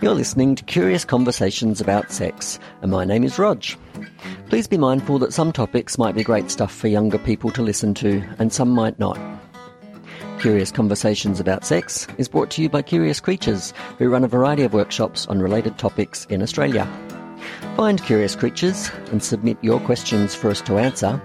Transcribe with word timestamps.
You're 0.00 0.14
listening 0.14 0.54
to 0.54 0.62
Curious 0.62 1.04
Conversations 1.04 1.80
about 1.80 2.12
Sex, 2.12 2.60
and 2.82 2.92
my 2.92 3.04
name 3.04 3.24
is 3.24 3.36
Rog. 3.36 3.64
Please 4.48 4.68
be 4.68 4.78
mindful 4.78 5.18
that 5.18 5.32
some 5.32 5.50
topics 5.50 5.98
might 5.98 6.14
be 6.14 6.22
great 6.22 6.52
stuff 6.52 6.72
for 6.72 6.86
younger 6.86 7.18
people 7.18 7.50
to 7.50 7.62
listen 7.62 7.94
to, 7.94 8.22
and 8.38 8.52
some 8.52 8.70
might 8.70 8.96
not. 9.00 9.18
Curious 10.38 10.70
Conversations 10.70 11.40
About 11.40 11.64
Sex 11.64 12.06
is 12.16 12.28
brought 12.28 12.48
to 12.50 12.62
you 12.62 12.68
by 12.68 12.80
Curious 12.80 13.18
Creatures, 13.18 13.74
who 13.98 14.08
run 14.08 14.22
a 14.22 14.28
variety 14.28 14.62
of 14.62 14.72
workshops 14.72 15.26
on 15.26 15.42
related 15.42 15.78
topics 15.78 16.26
in 16.26 16.42
Australia. 16.42 16.86
Find 17.74 18.00
Curious 18.00 18.36
Creatures 18.36 18.92
and 19.10 19.20
submit 19.20 19.58
your 19.62 19.80
questions 19.80 20.32
for 20.32 20.48
us 20.48 20.60
to 20.62 20.78
answer 20.78 21.20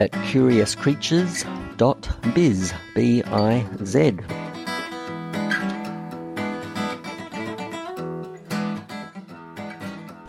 at 0.00 0.12
curiouscreatures.biz, 0.12 2.74
B-I-Z. 2.94 4.18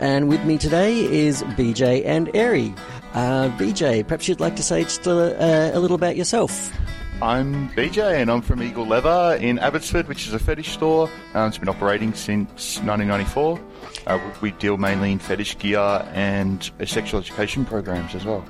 And 0.00 0.30
with 0.30 0.42
me 0.46 0.56
today 0.56 0.98
is 0.98 1.42
BJ 1.42 2.06
and 2.06 2.34
Airy. 2.34 2.74
Uh, 3.12 3.50
BJ, 3.58 4.06
perhaps 4.06 4.28
you'd 4.28 4.40
like 4.40 4.56
to 4.56 4.62
say 4.62 4.82
just 4.82 5.06
a, 5.06 5.76
a 5.76 5.78
little 5.78 5.94
about 5.94 6.16
yourself. 6.16 6.72
I'm 7.20 7.68
BJ 7.70 8.14
and 8.14 8.30
I'm 8.30 8.40
from 8.40 8.62
Eagle 8.62 8.86
Leather 8.86 9.36
in 9.38 9.58
Abbotsford, 9.58 10.08
which 10.08 10.26
is 10.26 10.32
a 10.32 10.38
fetish 10.38 10.72
store. 10.72 11.10
Uh, 11.34 11.46
it's 11.46 11.58
been 11.58 11.68
operating 11.68 12.14
since 12.14 12.78
1994. 12.78 13.60
Uh, 14.06 14.18
we 14.40 14.52
deal 14.52 14.78
mainly 14.78 15.12
in 15.12 15.18
fetish 15.18 15.58
gear 15.58 16.08
and 16.14 16.70
sexual 16.86 17.20
education 17.20 17.66
programs 17.66 18.14
as 18.14 18.24
well. 18.24 18.42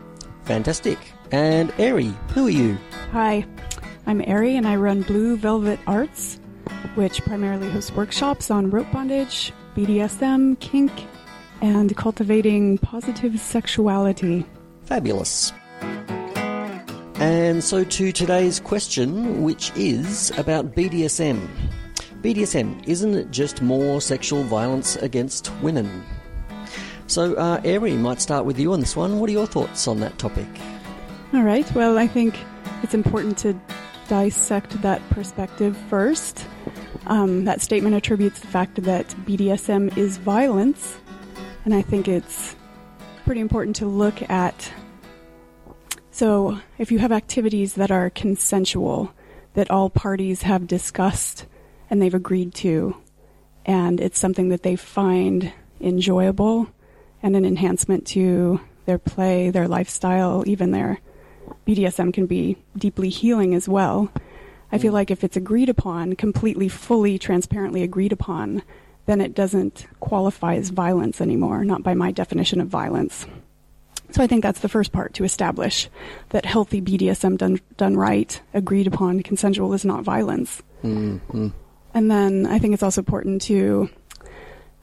Fantastic. 0.45 0.99
And 1.33 1.73
Airy, 1.79 2.15
who 2.33 2.47
are 2.47 2.51
you? 2.51 2.79
Hi, 3.11 3.45
I'm 4.07 4.23
Airy 4.25 4.55
and 4.57 4.69
I 4.69 4.77
run 4.77 5.03
Blue 5.03 5.37
Velvet 5.37 5.81
Arts, 5.89 6.39
which 6.95 7.23
primarily 7.23 7.69
hosts 7.71 7.91
workshops 7.91 8.53
on 8.53 8.71
rope 8.71 8.93
bondage, 8.93 9.53
BDSM, 9.75 10.61
kink, 10.61 10.93
and 11.61 11.97
cultivating 11.97 12.79
positive 12.79 13.39
sexuality. 13.39 14.45
Fabulous. 14.85 15.53
And 17.17 17.63
so 17.63 17.85
to 17.85 18.13
today's 18.13 18.61
question, 18.61 19.43
which 19.43 19.73
is 19.77 20.31
about 20.39 20.75
BDSM. 20.75 21.49
BDSM, 22.23 22.87
isn't 22.89 23.15
it 23.15 23.31
just 23.31 23.61
more 23.63 24.01
sexual 24.01 24.43
violence 24.45 24.97
against 24.97 25.53
women? 25.63 26.05
So, 27.07 27.35
uh, 27.35 27.61
Airy, 27.65 27.95
might 27.95 28.21
start 28.21 28.45
with 28.45 28.59
you 28.59 28.73
on 28.73 28.81
this 28.81 28.95
one. 28.95 29.19
What 29.19 29.29
are 29.29 29.33
your 29.33 29.47
thoughts 29.47 29.89
on 29.89 30.01
that 30.01 30.17
topic? 30.19 30.47
All 31.33 31.43
right. 31.43 31.71
Well, 31.75 31.99
I 31.99 32.07
think 32.07 32.39
it's 32.83 32.95
important 32.95 33.37
to 33.39 33.59
dissect 34.09 34.81
that 34.83 35.07
perspective 35.11 35.77
first. 35.89 36.47
Um, 37.07 37.45
that 37.45 37.61
statement 37.61 37.97
attributes 37.97 38.41
the 38.41 38.47
fact 38.47 38.83
that 38.83 39.07
BDSM 39.27 39.97
is 39.97 40.19
violence, 40.19 40.99
and 41.65 41.75
I 41.75 41.83
think 41.83 42.09
it's 42.09 42.57
pretty 43.25 43.41
important 43.41 43.77
to 43.77 43.87
look 43.87 44.29
at. 44.31 44.73
So, 46.11 46.59
if 46.79 46.91
you 46.91 46.99
have 46.99 47.13
activities 47.13 47.75
that 47.75 47.91
are 47.91 48.11
consensual, 48.11 49.13
that 49.55 49.71
all 49.71 49.91
parties 49.91 50.43
have 50.43 50.67
discussed 50.67 51.47
and 51.89 52.01
they've 52.01 52.15
agreed 52.15 52.55
to, 52.55 52.97
and 53.65 54.01
it's 54.01 54.19
something 54.19 54.49
that 54.51 54.63
they 54.63 54.77
find 54.77 55.53
enjoyable 55.81 56.69
and 57.23 57.37
an 57.37 57.45
enhancement 57.45 58.07
to 58.09 58.61
their 58.87 58.99
play, 58.99 59.51
their 59.51 59.69
lifestyle, 59.69 60.45
even 60.47 60.71
their 60.71 60.99
BDSM 61.67 62.13
can 62.13 62.27
be 62.27 62.57
deeply 62.77 63.09
healing 63.09 63.55
as 63.55 63.69
well. 63.69 64.11
I 64.73 64.79
feel 64.79 64.93
mm. 64.93 64.95
like 64.95 65.11
if 65.11 65.25
it's 65.25 65.37
agreed 65.37 65.69
upon, 65.69 66.17
completely, 66.17 66.69
fully, 66.69 67.19
transparently 67.19 67.83
agreed 67.83 68.13
upon, 68.13 68.63
then 69.11 69.21
it 69.21 69.35
doesn't 69.35 69.87
qualify 69.99 70.55
as 70.55 70.71
violence 70.71 71.21
anymore, 71.21 71.65
not 71.65 71.83
by 71.83 71.95
my 71.95 72.13
definition 72.13 72.61
of 72.61 72.69
violence. 72.69 73.27
So 74.13 74.23
I 74.23 74.27
think 74.27 74.43
that's 74.43 74.61
the 74.61 74.69
first 74.69 74.93
part 74.93 75.15
to 75.15 75.25
establish 75.25 75.89
that 76.31 76.45
healthy 76.45 76.81
BDSM 76.81 77.37
done, 77.37 77.61
done 77.77 77.97
right, 77.97 78.41
agreed 78.55 78.87
upon, 78.87 79.23
consensual 79.23 79.73
is 79.73 79.85
not 79.85 80.05
violence. 80.05 80.63
Mm-hmm. 80.85 81.49
And 81.95 82.11
then 82.11 82.47
I 82.47 82.59
think 82.59 82.75
it's 82.75 82.83
also 82.83 83.01
important 83.01 83.43
to 83.43 83.91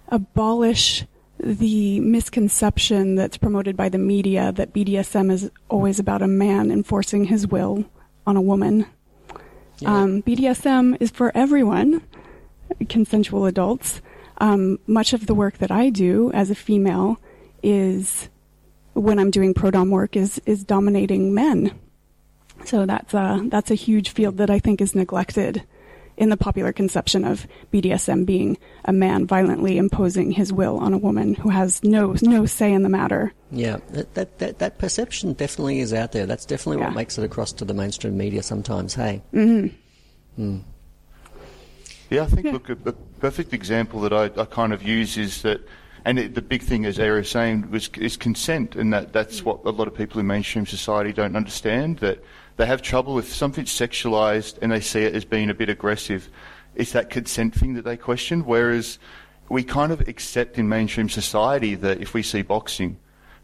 abolish 0.10 1.06
the 1.40 2.00
misconception 2.00 3.16
that's 3.16 3.38
promoted 3.38 3.78
by 3.78 3.90
the 3.90 3.98
media 3.98 4.52
that 4.54 4.74
BDSM 4.74 5.32
is 5.32 5.52
always 5.70 6.00
about 6.00 6.22
a 6.22 6.28
man 6.28 6.72
enforcing 6.72 7.26
his 7.26 7.48
will 7.48 7.86
on 8.26 8.36
a 8.36 8.42
woman. 8.42 8.86
Yeah. 9.80 9.96
Um, 9.96 10.24
BDSM 10.24 10.98
is 11.00 11.12
for 11.12 11.32
everyone, 11.36 12.02
consensual 12.90 13.46
adults. 13.46 14.02
Um, 14.40 14.80
much 14.88 15.14
of 15.14 15.26
the 15.26 15.36
work 15.36 15.58
that 15.58 15.72
I 15.72 15.90
do 15.90 16.32
as 16.32 16.50
a 16.52 16.56
female 16.56 17.20
is 17.64 18.30
when 18.94 19.20
I'm 19.20 19.32
doing 19.32 19.54
pro 19.54 19.72
dom 19.72 19.90
work 19.90 20.16
is 20.16 20.42
is 20.46 20.64
dominating 20.64 21.34
men. 21.34 21.78
So 22.66 22.86
that's 22.86 23.14
a 23.14 23.44
that's 23.46 23.72
a 23.72 23.76
huge 23.76 24.10
field 24.10 24.38
that 24.38 24.50
I 24.50 24.60
think 24.60 24.82
is 24.82 24.96
neglected 24.96 25.64
in 26.18 26.30
the 26.30 26.38
popular 26.38 26.74
conception 26.74 27.24
of 27.24 27.46
BDSM 27.72 28.26
being 28.26 28.58
a 28.86 28.92
man 28.92 29.28
violently 29.28 29.78
imposing 29.78 30.32
his 30.32 30.52
will 30.52 30.78
on 30.78 30.92
a 30.94 30.98
woman 30.98 31.36
who 31.36 31.50
has 31.50 31.84
no 31.84 32.16
no 32.22 32.46
say 32.46 32.74
in 32.74 32.82
the 32.82 32.90
matter. 32.90 33.34
Yeah, 33.52 33.78
that, 33.90 34.16
that, 34.16 34.40
that, 34.40 34.60
that 34.60 34.78
perception 34.80 35.34
definitely 35.34 35.80
is 35.80 35.94
out 35.94 36.12
there. 36.12 36.26
That's 36.26 36.46
definitely 36.46 36.84
what 36.84 36.96
makes 36.96 37.18
it 37.18 37.24
across 37.24 37.54
to 37.54 37.66
the 37.66 37.74
mainstream 37.74 38.18
media 38.18 38.44
sometimes, 38.44 38.96
hey? 38.96 39.22
hmm 39.32 39.68
Yeah, 42.10 42.24
I 42.24 42.26
think, 42.28 42.46
Yeah. 42.46 42.54
look, 42.54 42.70
a, 42.70 42.78
a 42.86 42.94
perfect 43.20 43.54
example 43.54 44.02
that 44.02 44.14
I, 44.14 44.26
I 44.40 44.46
kind 44.46 44.74
of 44.74 44.82
use 44.84 45.18
is 45.18 45.42
that, 45.42 45.62
and 46.06 46.18
it, 46.18 46.36
the 46.36 46.42
big 46.42 46.64
thing, 46.64 46.86
as 46.86 47.00
Ari 47.00 47.20
was 47.20 47.30
saying, 47.30 47.70
was, 47.70 47.90
is 47.98 48.16
consent, 48.16 48.76
and 48.76 48.94
that, 48.94 49.12
that's 49.12 49.44
what 49.44 49.66
a 49.66 49.72
lot 49.72 49.88
of 49.88 49.96
people 49.96 50.20
in 50.20 50.28
mainstream 50.28 50.66
society 50.66 51.12
don't 51.12 51.36
understand, 51.36 52.00
that 52.00 52.24
they 52.56 52.66
have 52.66 52.82
trouble 52.82 53.20
if 53.20 53.34
something's 53.34 53.72
sexualized 53.72 54.58
and 54.62 54.72
they 54.72 54.80
see 54.80 55.02
it 55.02 55.16
as 55.16 55.26
being 55.26 55.50
a 55.50 55.54
bit 55.54 55.70
aggressive. 55.70 56.30
It's 56.76 56.94
that 56.94 57.10
consent 57.10 57.54
thing 57.54 57.74
that 57.74 57.84
they 57.86 57.98
question, 57.98 58.46
whereas 58.46 59.00
we 59.50 59.64
kind 59.64 59.92
of 59.92 60.08
accept 60.08 60.58
in 60.58 60.68
mainstream 60.70 61.10
society 61.10 61.76
that 61.76 62.02
if 62.02 62.14
we 62.14 62.24
see 62.24 62.42
boxing, 62.42 62.98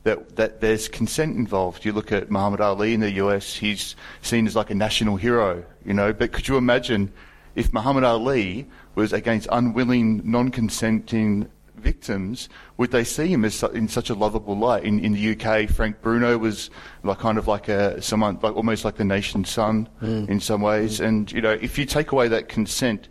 that, 0.04 0.36
that 0.36 0.62
there's 0.62 0.88
consent 0.88 1.38
involved. 1.38 1.86
You 1.86 1.94
look 1.94 2.12
at 2.12 2.30
Muhammad 2.30 2.60
Ali 2.62 2.94
in 2.94 3.00
the 3.00 3.12
US, 3.12 3.56
he's 3.56 3.96
seen 4.22 4.48
as 4.48 4.56
like 4.56 4.70
a 4.70 4.76
national 4.76 5.16
hero, 5.16 5.64
you 5.86 5.94
know, 5.94 6.12
but 6.12 6.32
could 6.32 6.48
you 6.48 6.58
imagine 6.58 7.12
if 7.56 7.74
Muhammad 7.74 8.04
Ali 8.04 8.68
was 8.96 9.14
against 9.14 9.48
unwilling, 9.52 10.22
non-consenting 10.24 11.50
victims, 11.76 12.50
would 12.78 12.92
they 12.92 13.04
see 13.04 13.28
him 13.28 13.46
as 13.46 13.56
su- 13.56 13.68
in 13.68 13.88
such 13.88 14.10
a 14.10 14.16
lovable 14.16 14.58
light? 14.58 14.84
In, 14.84 15.04
in 15.04 15.14
the 15.14 15.32
UK, 15.32 15.70
Frank 15.70 16.02
Bruno 16.02 16.38
was 16.38 16.70
like 17.04 17.20
kind 17.20 17.38
of 17.38 17.48
like 17.48 17.68
a 17.68 18.02
someone 18.02 18.40
like 18.42 18.56
almost 18.56 18.86
like 18.86 18.96
the 18.96 19.04
nation's 19.04 19.50
son 19.50 19.88
mm. 20.02 20.28
in 20.28 20.40
some 20.40 20.62
ways. 20.62 21.00
Mm. 21.00 21.06
And 21.06 21.32
you 21.32 21.42
know, 21.42 21.52
if 21.52 21.78
you 21.78 21.86
take 21.86 22.12
away 22.12 22.28
that 22.30 22.50
consent 22.50 23.10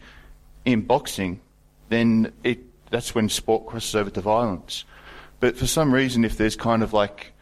in 0.65 0.83
boxing, 0.83 1.41
then 1.89 2.33
it 2.43 2.61
that's 2.91 3.15
when 3.15 3.29
sport 3.29 3.67
crosses 3.67 3.95
over 3.95 4.11
to 4.11 4.21
violence. 4.21 4.85
But 5.41 5.57
for 5.57 5.67
some 5.67 5.93
reason, 5.93 6.25
if 6.25 6.37
there's 6.37 6.57
kind 6.57 6.83
of 6.83 6.93
like 6.93 7.33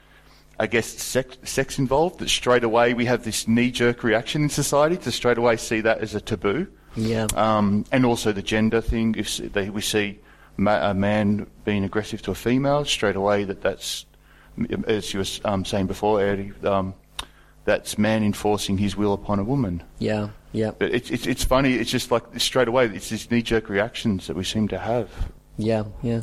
I 0.58 0.66
guess 0.66 0.86
sex, 0.86 1.38
sex 1.44 1.78
involved, 1.78 2.18
that 2.18 2.28
straight 2.28 2.64
away 2.64 2.92
we 2.92 3.06
have 3.06 3.24
this 3.24 3.48
knee-jerk 3.48 4.04
reaction 4.04 4.42
in 4.42 4.50
society 4.50 4.98
to 4.98 5.10
straight 5.10 5.38
away 5.38 5.56
see 5.56 5.80
that 5.80 5.98
as 5.98 6.14
a 6.14 6.20
taboo. 6.20 6.66
Yeah. 6.96 7.26
Um, 7.34 7.84
and 7.92 8.04
also 8.04 8.32
the 8.32 8.42
gender 8.42 8.80
thing. 8.80 9.14
If 9.16 9.36
they, 9.38 9.70
we 9.70 9.80
see 9.80 10.18
ma- 10.56 10.90
a 10.90 10.94
man 10.94 11.46
being 11.64 11.84
aggressive 11.84 12.22
to 12.22 12.30
a 12.30 12.34
female, 12.34 12.84
straight 12.84 13.16
away 13.16 13.44
that 13.44 13.62
that's, 13.62 14.06
as 14.86 15.12
you 15.14 15.20
were 15.20 15.26
um, 15.50 15.64
saying 15.64 15.86
before, 15.86 16.20
Eddie, 16.20 16.52
um, 16.64 16.94
that's 17.64 17.98
man 17.98 18.22
enforcing 18.24 18.78
his 18.78 18.96
will 18.96 19.12
upon 19.12 19.38
a 19.38 19.44
woman. 19.44 19.82
Yeah, 19.98 20.30
yeah, 20.52 20.72
But 20.76 20.92
it's, 20.92 21.10
it's, 21.10 21.26
it's 21.26 21.44
funny. 21.44 21.74
It's 21.74 21.90
just 21.90 22.10
like 22.10 22.24
straight 22.38 22.66
away. 22.68 22.86
It's 22.86 23.08
these 23.10 23.30
knee-jerk 23.30 23.68
reactions 23.68 24.26
that 24.26 24.36
we 24.36 24.42
seem 24.44 24.66
to 24.68 24.78
have. 24.78 25.08
yeah, 25.56 25.84
yeah. 26.02 26.22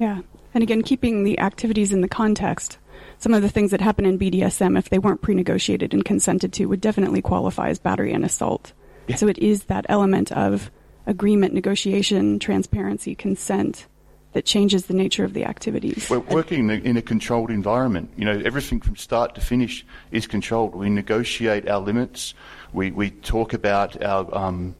Yeah. 0.00 0.20
And 0.54 0.62
again, 0.62 0.82
keeping 0.82 1.24
the 1.24 1.38
activities 1.40 1.92
in 1.92 2.00
the 2.00 2.08
context. 2.08 2.78
Some 3.18 3.34
of 3.34 3.42
the 3.42 3.48
things 3.48 3.70
that 3.72 3.80
happen 3.80 4.04
in 4.06 4.18
BDSM, 4.18 4.78
if 4.78 4.88
they 4.90 4.98
weren't 4.98 5.22
pre 5.22 5.34
negotiated 5.34 5.92
and 5.92 6.04
consented 6.04 6.52
to, 6.54 6.66
would 6.66 6.80
definitely 6.80 7.20
qualify 7.20 7.68
as 7.68 7.78
battery 7.78 8.12
and 8.12 8.24
assault. 8.24 8.72
Yeah. 9.08 9.16
So 9.16 9.26
it 9.26 9.38
is 9.38 9.64
that 9.64 9.86
element 9.88 10.30
of 10.32 10.70
agreement, 11.06 11.54
negotiation, 11.54 12.38
transparency, 12.38 13.14
consent 13.14 13.86
that 14.34 14.44
changes 14.44 14.86
the 14.86 14.94
nature 14.94 15.24
of 15.24 15.32
the 15.32 15.44
activities. 15.44 16.08
We're 16.10 16.18
working 16.18 16.68
in 16.68 16.70
a, 16.70 16.74
in 16.74 16.96
a 16.98 17.02
controlled 17.02 17.50
environment. 17.50 18.10
You 18.16 18.26
know, 18.26 18.42
everything 18.44 18.80
from 18.80 18.96
start 18.96 19.34
to 19.36 19.40
finish 19.40 19.86
is 20.10 20.26
controlled. 20.26 20.74
We 20.74 20.90
negotiate 20.90 21.66
our 21.68 21.80
limits. 21.80 22.34
We, 22.74 22.90
we 22.90 23.10
talk 23.10 23.54
about 23.54 24.00
our, 24.02 24.32
um, 24.36 24.76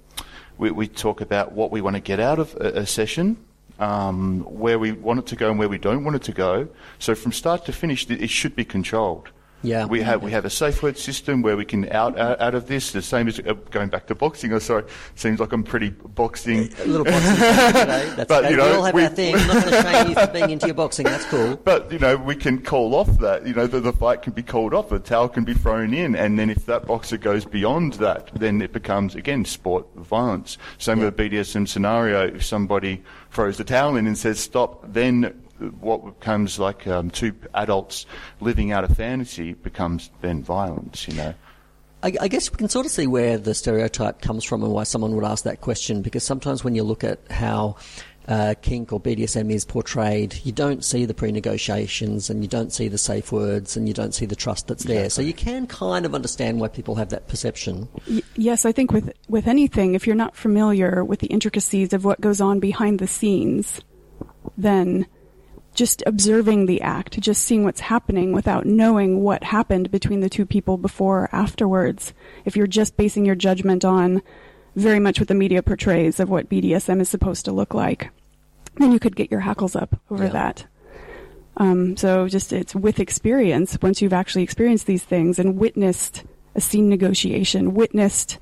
we, 0.59 0.71
we 0.71 0.87
talk 0.87 1.23
about 1.23 1.53
what 1.53 1.71
we 1.71 1.81
want 1.81 1.97
to 1.97 2.01
get 2.01 2.21
out 2.21 2.39
of 2.39 2.55
a, 2.57 2.81
a 2.81 2.87
session, 2.87 3.39
um, 3.79 4.43
where 4.43 4.79
we 4.79 4.93
want 4.93 5.21
it 5.21 5.27
to 5.27 5.37
go 5.37 5.49
and 5.49 5.59
where 5.59 5.69
we 5.69 5.79
don't 5.79 6.05
want 6.05 6.17
it 6.17 6.23
to 6.25 6.33
go. 6.33 6.69
So 6.99 7.15
from 7.15 7.33
start 7.33 7.65
to 7.65 7.73
finish, 7.73 8.09
it 8.11 8.29
should 8.29 8.55
be 8.55 8.67
controlled. 8.67 9.31
Yeah. 9.63 9.87
We 9.87 10.03
have 10.03 10.23
we 10.23 10.31
have 10.31 10.45
a 10.45 10.51
safe 10.51 10.83
word 10.83 10.97
system 10.97 11.43
where 11.43 11.57
we 11.57 11.65
can 11.65 11.91
out 11.91 12.17
out, 12.19 12.41
out 12.41 12.55
of 12.55 12.69
this. 12.69 12.93
The 12.93 13.03
same 13.03 13.27
as 13.27 13.41
uh, 13.41 13.55
going 13.71 13.89
back 13.89 14.07
to 14.07 14.15
boxing. 14.15 14.53
Oh, 14.53 14.59
sorry, 14.61 14.85
seems 15.17 15.41
like 15.41 15.53
I'm 15.53 15.65
pretty 15.65 15.91
boxing. 15.91 16.73
A 16.81 16.85
little 16.87 17.05
boxing 17.05 17.35
today. 17.35 18.13
That's 18.17 18.29
But, 18.29 18.45
okay. 18.45 18.51
you 18.51 18.57
know, 18.57 18.67
we 18.71 18.77
all 18.77 18.85
have 18.85 18.95
we- 18.95 19.03
our 19.05 19.09
thing. 19.11 19.35
I'm 19.35 19.47
not 19.49 19.65
going 19.65 19.83
to 19.83 19.91
shame 19.91 20.09
you 20.11 20.15
for 20.15 20.27
being 20.29 20.51
into 20.51 20.67
your 20.67 20.75
boxing. 20.75 21.05
That's 21.07 21.25
cool. 21.25 21.57
But 21.57 21.91
you 21.91 21.99
know, 21.99 22.17
we 22.17 22.37
can 22.37 22.63
call 22.63 22.95
off 22.95 23.19
that. 23.19 23.47
You 23.47 23.55
know, 23.55 23.67
the, 23.67 23.81
the 23.81 23.93
fight 23.93 24.23
can 24.23 24.33
be 24.33 24.43
called 24.45 24.75
off. 24.75 24.91
The 24.91 25.01
towel 25.01 25.29
can 25.29 25.45
be 25.45 25.55
thrown 25.55 25.93
in, 25.93 26.15
and 26.15 26.39
then 26.39 26.51
if 26.51 26.67
that 26.67 26.87
boxer 26.87 27.17
goes 27.19 27.45
beyond 27.45 27.95
that, 27.95 28.31
then 28.35 28.63
it 28.63 28.73
becomes 28.73 29.15
again 29.17 29.45
sport 29.45 29.87
violence. 29.97 30.57
Same 30.79 31.01
with 31.01 31.09
a 31.09 31.13
BDSM 31.31 31.67
scenario. 31.67 32.27
If 32.29 32.45
somebody 32.45 33.03
throws 33.33 33.57
the 33.57 33.65
towel 33.65 33.97
in 33.97 34.07
and 34.07 34.17
says 34.17 34.39
stop, 34.39 34.85
then 34.93 35.43
what 35.81 36.05
becomes 36.05 36.59
like 36.59 36.87
um, 36.87 37.11
two 37.11 37.35
adults 37.55 38.07
living 38.41 38.73
out 38.73 38.85
a 38.85 38.95
fantasy 38.95 39.55
becomes 39.55 40.11
then 40.21 40.43
violence. 40.43 41.09
You 41.09 41.15
know. 41.15 41.35
I, 42.03 42.13
I 42.21 42.29
guess 42.29 42.51
we 42.51 42.57
can 42.57 42.69
sort 42.69 42.87
of 42.87 42.93
see 42.93 43.07
where 43.07 43.39
the 43.39 43.55
stereotype 43.55 44.21
comes 44.21 44.45
from 44.45 44.63
and 44.63 44.73
why 44.73 44.85
someone 44.85 45.15
would 45.17 45.25
ask 45.25 45.45
that 45.45 45.61
question. 45.61 46.03
Because 46.03 46.23
sometimes 46.23 46.63
when 46.63 46.75
you 46.75 46.85
look 46.85 47.03
at 47.03 47.19
how 47.31 47.77
uh, 48.29 48.55
kink 48.61 48.93
or 48.93 49.01
BDSM 49.01 49.51
is 49.51 49.65
portrayed, 49.65 50.39
you 50.45 50.53
don't 50.53 50.85
see 50.85 51.07
the 51.07 51.15
pre-negotiations 51.15 52.31
and 52.31 52.43
you 52.43 52.49
don't 52.49 52.73
see 52.73 52.87
the 52.87 52.99
safe 52.99 53.33
words 53.33 53.77
and 53.77 53.89
you 53.89 53.95
don't 53.95 54.15
see 54.15 54.27
the 54.27 54.37
trust 54.37 54.69
that's 54.69 54.85
there. 54.85 55.11
So 55.11 55.23
you 55.23 55.33
can 55.33 55.67
kind 55.67 56.07
of 56.07 56.15
understand 56.15 56.61
why 56.61 56.69
people 56.69 56.95
have 56.97 57.09
that 57.09 57.27
perception. 57.27 57.89
Y- 58.09 58.23
yes, 58.37 58.65
I 58.65 58.73
think 58.73 58.93
with 58.93 59.13
with 59.29 59.49
anything, 59.49 59.95
if 59.95 60.07
you're 60.07 60.15
not 60.15 60.37
familiar 60.37 61.05
with 61.05 61.21
the 61.21 61.29
intricacies 61.29 61.93
of 61.93 62.05
what 62.05 62.21
goes 62.21 62.41
on 62.41 62.61
behind 62.61 62.99
the 62.99 63.09
scenes, 63.09 63.81
then 64.57 65.07
just 65.79 66.03
observing 66.07 66.67
the 66.67 66.81
act, 66.83 67.21
just 67.21 67.45
seeing 67.45 67.63
what's 67.63 67.81
happening 67.81 68.33
without 68.33 68.67
knowing 68.67 69.21
what 69.23 69.45
happened 69.45 69.93
between 69.93 70.19
the 70.19 70.29
two 70.29 70.45
people 70.45 70.77
before 70.77 71.21
or 71.23 71.29
afterwards. 71.33 72.13
If 72.45 72.57
you're 72.57 72.67
just 72.67 72.97
basing 72.97 73.25
your 73.25 73.37
judgment 73.37 73.85
on 73.85 74.21
very 74.75 74.99
much 74.99 75.21
what 75.21 75.29
the 75.29 75.35
media 75.35 75.63
portrays 75.63 76.19
of 76.19 76.29
what 76.29 76.49
BDSM 76.49 77.01
is 77.01 77.09
supposed 77.09 77.45
to 77.45 77.53
look 77.53 77.75
like, 77.75 78.11
then 78.79 78.91
you 78.91 78.99
could 78.99 79.15
get 79.15 79.31
your 79.31 79.41
hackles 79.41 79.77
up 79.77 80.01
over 80.11 80.25
Yeah. 80.25 80.31
that. 80.31 80.67
Um, 81.57 81.97
so 81.97 82.27
just 82.27 82.53
it's 82.53 82.75
with 82.75 82.99
experience, 82.99 83.79
once 83.81 84.03
you've 84.03 84.13
actually 84.13 84.43
experienced 84.43 84.87
these 84.87 85.05
things 85.05 85.39
and 85.39 85.59
witnessed 85.59 86.25
a 86.57 86.61
scene 86.61 86.89
negotiation, 86.89 87.75
witnessed 87.75 88.39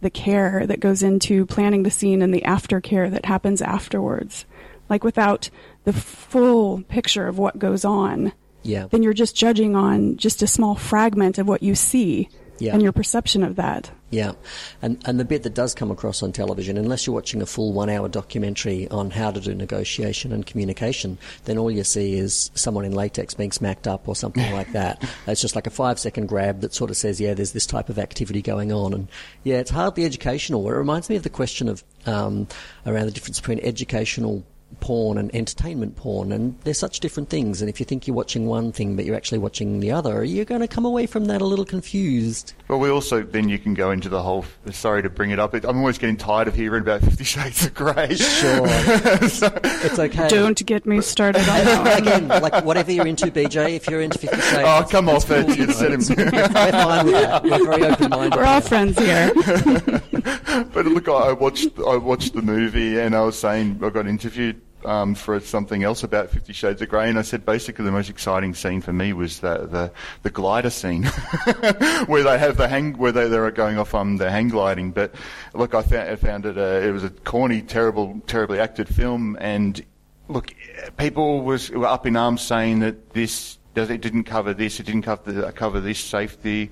the 0.00 0.10
care 0.10 0.66
that 0.66 0.80
goes 0.80 1.02
into 1.02 1.44
planning 1.44 1.82
the 1.82 1.90
scene 1.90 2.22
and 2.22 2.32
the 2.32 2.42
aftercare 2.42 3.10
that 3.10 3.26
happens 3.26 3.60
afterwards. 3.60 4.46
Like 4.88 5.04
without 5.04 5.50
the 5.84 5.92
full 5.92 6.82
picture 6.84 7.26
of 7.26 7.38
what 7.38 7.58
goes 7.58 7.84
on, 7.84 8.32
Yeah. 8.62 8.86
then 8.90 9.02
you're 9.02 9.12
just 9.14 9.36
judging 9.36 9.76
on 9.76 10.16
just 10.16 10.42
a 10.42 10.46
small 10.46 10.74
fragment 10.74 11.38
of 11.38 11.46
what 11.48 11.62
you 11.62 11.74
see 11.74 12.28
Yeah. 12.58 12.72
and 12.74 12.82
your 12.82 12.92
perception 12.92 13.42
of 13.44 13.56
that. 13.56 13.90
Yeah, 14.10 14.32
and 14.80 14.96
and 15.04 15.20
the 15.20 15.24
bit 15.26 15.42
that 15.42 15.52
does 15.54 15.74
come 15.74 15.90
across 15.90 16.22
on 16.22 16.32
television, 16.32 16.78
unless 16.78 17.06
you're 17.06 17.12
watching 17.14 17.42
a 17.42 17.46
full 17.46 17.74
one-hour 17.74 18.08
documentary 18.08 18.88
on 18.88 19.10
how 19.10 19.30
to 19.30 19.38
do 19.38 19.54
negotiation 19.54 20.32
and 20.32 20.46
communication, 20.46 21.18
then 21.44 21.58
all 21.58 21.70
you 21.70 21.84
see 21.84 22.14
is 22.14 22.50
someone 22.54 22.86
in 22.86 22.92
latex 22.92 23.34
being 23.34 23.52
smacked 23.52 23.86
up 23.86 24.08
or 24.08 24.16
something 24.16 24.50
like 24.54 24.72
that. 24.72 25.04
It's 25.26 25.42
just 25.42 25.54
like 25.54 25.66
a 25.66 25.70
five-second 25.70 26.26
grab 26.26 26.62
that 26.62 26.72
sort 26.74 26.90
of 26.90 26.96
says, 26.96 27.20
"Yeah, 27.20 27.34
there's 27.34 27.52
this 27.52 27.66
type 27.66 27.90
of 27.90 27.98
activity 27.98 28.40
going 28.40 28.72
on," 28.72 28.94
and 28.94 29.08
yeah, 29.44 29.56
it's 29.58 29.70
hardly 29.70 30.06
educational. 30.06 30.66
It 30.68 30.72
reminds 30.72 31.10
me 31.10 31.16
of 31.16 31.22
the 31.22 31.30
question 31.30 31.68
of 31.68 31.84
um, 32.06 32.48
around 32.86 33.04
the 33.06 33.12
difference 33.12 33.38
between 33.40 33.60
educational 33.60 34.42
porn 34.80 35.18
and 35.18 35.34
entertainment 35.34 35.96
porn, 35.96 36.30
and 36.30 36.58
they're 36.62 36.74
such 36.74 37.00
different 37.00 37.28
things. 37.30 37.60
And 37.60 37.68
if 37.68 37.80
you 37.80 37.86
think 37.86 38.06
you're 38.06 38.14
watching 38.16 38.46
one 38.46 38.70
thing 38.70 38.94
but 38.96 39.04
you're 39.04 39.16
actually 39.16 39.38
watching 39.38 39.80
the 39.80 39.90
other, 39.90 40.22
you're 40.24 40.44
going 40.44 40.60
to 40.60 40.68
come 40.68 40.84
away 40.84 41.06
from 41.06 41.24
that 41.26 41.40
a 41.40 41.44
little 41.44 41.64
confused. 41.64 42.52
Well, 42.68 42.78
we 42.78 42.88
also 42.90 43.22
then 43.22 43.48
you 43.48 43.58
can 43.58 43.74
go 43.74 43.90
into 43.90 44.08
the 44.08 44.22
whole. 44.22 44.44
Sorry 44.70 45.02
to 45.02 45.10
bring 45.10 45.30
it 45.30 45.38
up. 45.38 45.54
I'm 45.54 45.78
always 45.78 45.98
getting 45.98 46.16
tired 46.16 46.48
of 46.48 46.54
hearing 46.54 46.82
about 46.82 47.00
Fifty 47.00 47.24
Shades 47.24 47.64
of 47.66 47.74
Grey. 47.74 48.14
Sure. 48.14 48.66
it's 48.68 49.98
okay. 49.98 50.28
Don't 50.28 50.64
get 50.66 50.86
me 50.86 51.00
started 51.00 51.40
on 51.40 51.64
that. 51.64 51.98
Again, 52.00 52.28
like 52.28 52.64
whatever 52.64 52.92
you're 52.92 53.06
into, 53.06 53.26
BJ. 53.26 53.74
If 53.76 53.88
you're 53.88 54.00
into 54.02 54.18
Fifty 54.18 54.36
Shades, 54.40 54.54
Oh, 54.58 54.62
that's- 54.62 54.90
come 54.90 55.06
that's 55.06 55.24
off 55.24 55.30
it. 55.30 55.46
cool, 55.46 55.56
You 55.56 55.66
know, 55.66 55.72
said 55.72 55.92
him. 55.92 56.00
it's- 56.00 56.16
We're 56.32 56.48
fine 56.48 57.04
with 57.06 57.14
that. 57.14 57.42
We're 57.42 57.64
very 57.64 57.84
open-minded. 57.84 58.36
We're 58.36 58.44
all 58.44 58.60
friends 58.60 58.98
here. 58.98 59.32
but 60.72 60.86
look, 60.86 61.08
I 61.08 61.12
I 61.28 61.32
watched 61.32 61.78
I 61.78 61.96
watched 61.96 62.34
the 62.34 62.42
movie 62.42 62.98
and 62.98 63.14
I 63.14 63.20
was 63.22 63.38
saying 63.38 63.80
I 63.82 63.90
got 63.90 64.06
interviewed 64.06 64.57
um, 64.84 65.14
for 65.14 65.40
something 65.40 65.82
else 65.82 66.02
about 66.02 66.30
Fifty 66.30 66.52
Shades 66.52 66.80
of 66.82 66.88
Grey, 66.88 67.08
and 67.08 67.18
I 67.18 67.22
said 67.22 67.44
basically 67.44 67.84
the 67.84 67.92
most 67.92 68.10
exciting 68.10 68.54
scene 68.54 68.80
for 68.80 68.92
me 68.92 69.12
was 69.12 69.40
the 69.40 69.66
the, 69.66 69.92
the 70.22 70.30
glider 70.30 70.70
scene 70.70 71.04
where 72.06 72.22
they 72.22 72.38
have 72.38 72.56
the 72.56 72.68
hang 72.68 72.96
where 72.98 73.12
they, 73.12 73.28
they 73.28 73.36
are 73.36 73.50
going 73.50 73.78
off 73.78 73.94
on 73.94 74.16
the 74.16 74.30
hang 74.30 74.48
gliding. 74.48 74.90
But 74.92 75.14
look, 75.54 75.74
I 75.74 75.82
found 75.82 76.10
I 76.10 76.16
found 76.16 76.46
it 76.46 76.58
uh, 76.58 76.86
it 76.86 76.92
was 76.92 77.04
a 77.04 77.10
corny, 77.10 77.62
terrible, 77.62 78.20
terribly 78.26 78.60
acted 78.60 78.88
film, 78.88 79.36
and 79.40 79.84
look, 80.28 80.54
people 80.96 81.42
was 81.42 81.70
were 81.70 81.86
up 81.86 82.06
in 82.06 82.16
arms 82.16 82.42
saying 82.42 82.80
that 82.80 83.10
this 83.10 83.58
does 83.74 83.90
it 83.90 84.00
didn't 84.00 84.24
cover 84.24 84.54
this, 84.54 84.80
it 84.80 84.86
didn't 84.86 85.02
cover 85.02 85.32
the, 85.32 85.52
cover 85.52 85.80
this 85.80 86.00
safety 86.00 86.70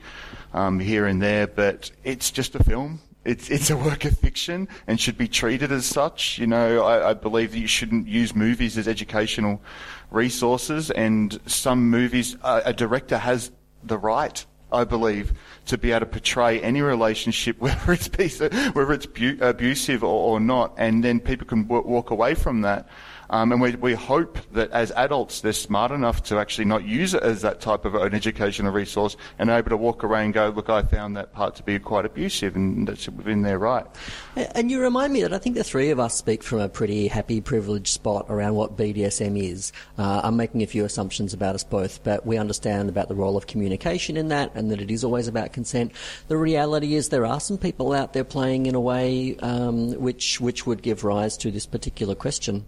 um, 0.53 0.81
here 0.81 1.07
and 1.07 1.23
there, 1.23 1.47
but 1.47 1.91
it's 2.05 2.31
just 2.31 2.55
a 2.55 2.65
film. 2.65 3.01
It's 3.27 3.51
it's 3.51 3.71
a 3.71 3.77
work 3.77 4.05
of 4.05 4.17
fiction 4.17 4.69
and 4.87 5.01
should 5.01 5.19
be 5.19 5.27
treated 5.27 5.73
as 5.73 5.85
such. 5.85 6.39
You 6.39 6.47
know, 6.47 6.85
I, 6.85 7.11
I 7.11 7.15
believe 7.15 7.51
that 7.53 7.59
you 7.59 7.67
shouldn't 7.67 8.07
use 8.07 8.35
movies 8.35 8.79
as 8.79 8.87
educational 8.87 9.61
resources, 10.11 10.91
and 10.93 11.39
some 11.47 11.91
movies 11.91 12.37
a, 12.45 12.63
a 12.67 12.73
director 12.73 13.19
has 13.19 13.51
the 13.83 13.99
right. 13.99 14.45
I 14.73 14.85
believe 14.85 15.33
to 15.67 15.79
be 15.79 15.93
able 15.93 16.01
to 16.01 16.07
portray 16.07 16.61
any 16.61 16.83
relationship, 16.83 17.59
whether 17.61 17.93
it's 17.93 18.09
piece 18.09 18.41
whether 18.41 18.93
it's 18.93 19.07
bu- 19.07 19.39
abusive 19.41 20.05
or, 20.05 20.35
or 20.35 20.41
not, 20.41 20.75
and 20.77 21.03
then 21.03 21.21
people 21.21 21.47
can 21.47 21.65
w- 21.65 21.87
walk 21.87 22.11
away 22.11 22.35
from 22.35 22.63
that. 22.63 22.89
Um, 23.31 23.53
and 23.53 23.61
we, 23.61 23.75
we 23.77 23.95
hope 23.95 24.39
that 24.53 24.71
as 24.71 24.91
adults 24.93 25.41
they're 25.41 25.53
smart 25.53 25.91
enough 25.91 26.23
to 26.25 26.39
actually 26.39 26.67
not 26.67 26.85
use 26.85 27.15
it 27.15 27.23
as 27.23 27.43
that 27.43 27.61
type 27.61 27.85
of 27.85 27.95
an 27.95 28.15
educational 28.15 28.73
resource 28.73 29.17
and 29.39 29.51
able 29.51 29.71
to 29.71 29.77
walk 29.77 30.03
away 30.03 30.25
and 30.25 30.33
go, 30.33 30.49
look, 30.49 30.69
I 30.69 30.83
found 30.83 31.17
that 31.17 31.33
part 31.33 31.55
to 31.57 31.63
be 31.63 31.79
quite 31.79 32.05
abusive, 32.05 32.57
and 32.57 32.87
that's 32.87 33.09
within 33.09 33.43
their 33.43 33.59
right. 33.59 33.87
And 34.37 34.71
you 34.71 34.81
remind 34.81 35.13
me 35.13 35.23
that 35.23 35.33
I 35.33 35.39
think 35.39 35.57
the 35.57 35.65
three 35.65 35.91
of 35.91 35.99
us 35.99 36.15
speak 36.15 36.43
from 36.43 36.61
a 36.61 36.69
pretty 36.69 37.09
happy, 37.09 37.41
privileged 37.41 37.93
spot 37.93 38.27
around 38.29 38.55
what 38.55 38.77
BDSM 38.77 39.39
is. 39.39 39.73
Uh, 39.99 40.21
I'm 40.23 40.37
making 40.37 40.63
a 40.63 40.67
few 40.67 40.85
assumptions 40.85 41.35
about 41.35 41.55
us 41.55 41.65
both, 41.65 42.03
but 42.05 42.27
we 42.27 42.39
understand 42.39 42.89
about 42.89 43.09
the 43.09 43.15
role 43.15 43.37
of 43.37 43.47
communication 43.47 44.17
in 44.17 44.29
that 44.29 44.55
and 44.55 44.71
that 44.71 44.81
it 44.81 44.91
is 44.91 45.05
always 45.05 45.29
about 45.29 45.53
consent. 45.53 45.93
The 46.29 46.37
reality 46.37 46.95
is 46.95 47.09
there 47.09 47.27
are 47.27 47.41
some 47.41 47.59
people 47.59 47.93
out 47.93 48.13
there 48.13 48.25
playing 48.25 48.67
in 48.67 48.75
a 48.75 48.81
way 48.81 49.37
um, 49.39 49.93
which, 49.93 50.41
which 50.41 50.67
would 50.67 50.83
give 50.83 51.05
rise 51.05 51.37
to 51.39 51.51
this 51.51 51.67
particular 51.67 52.15
question. 52.15 52.65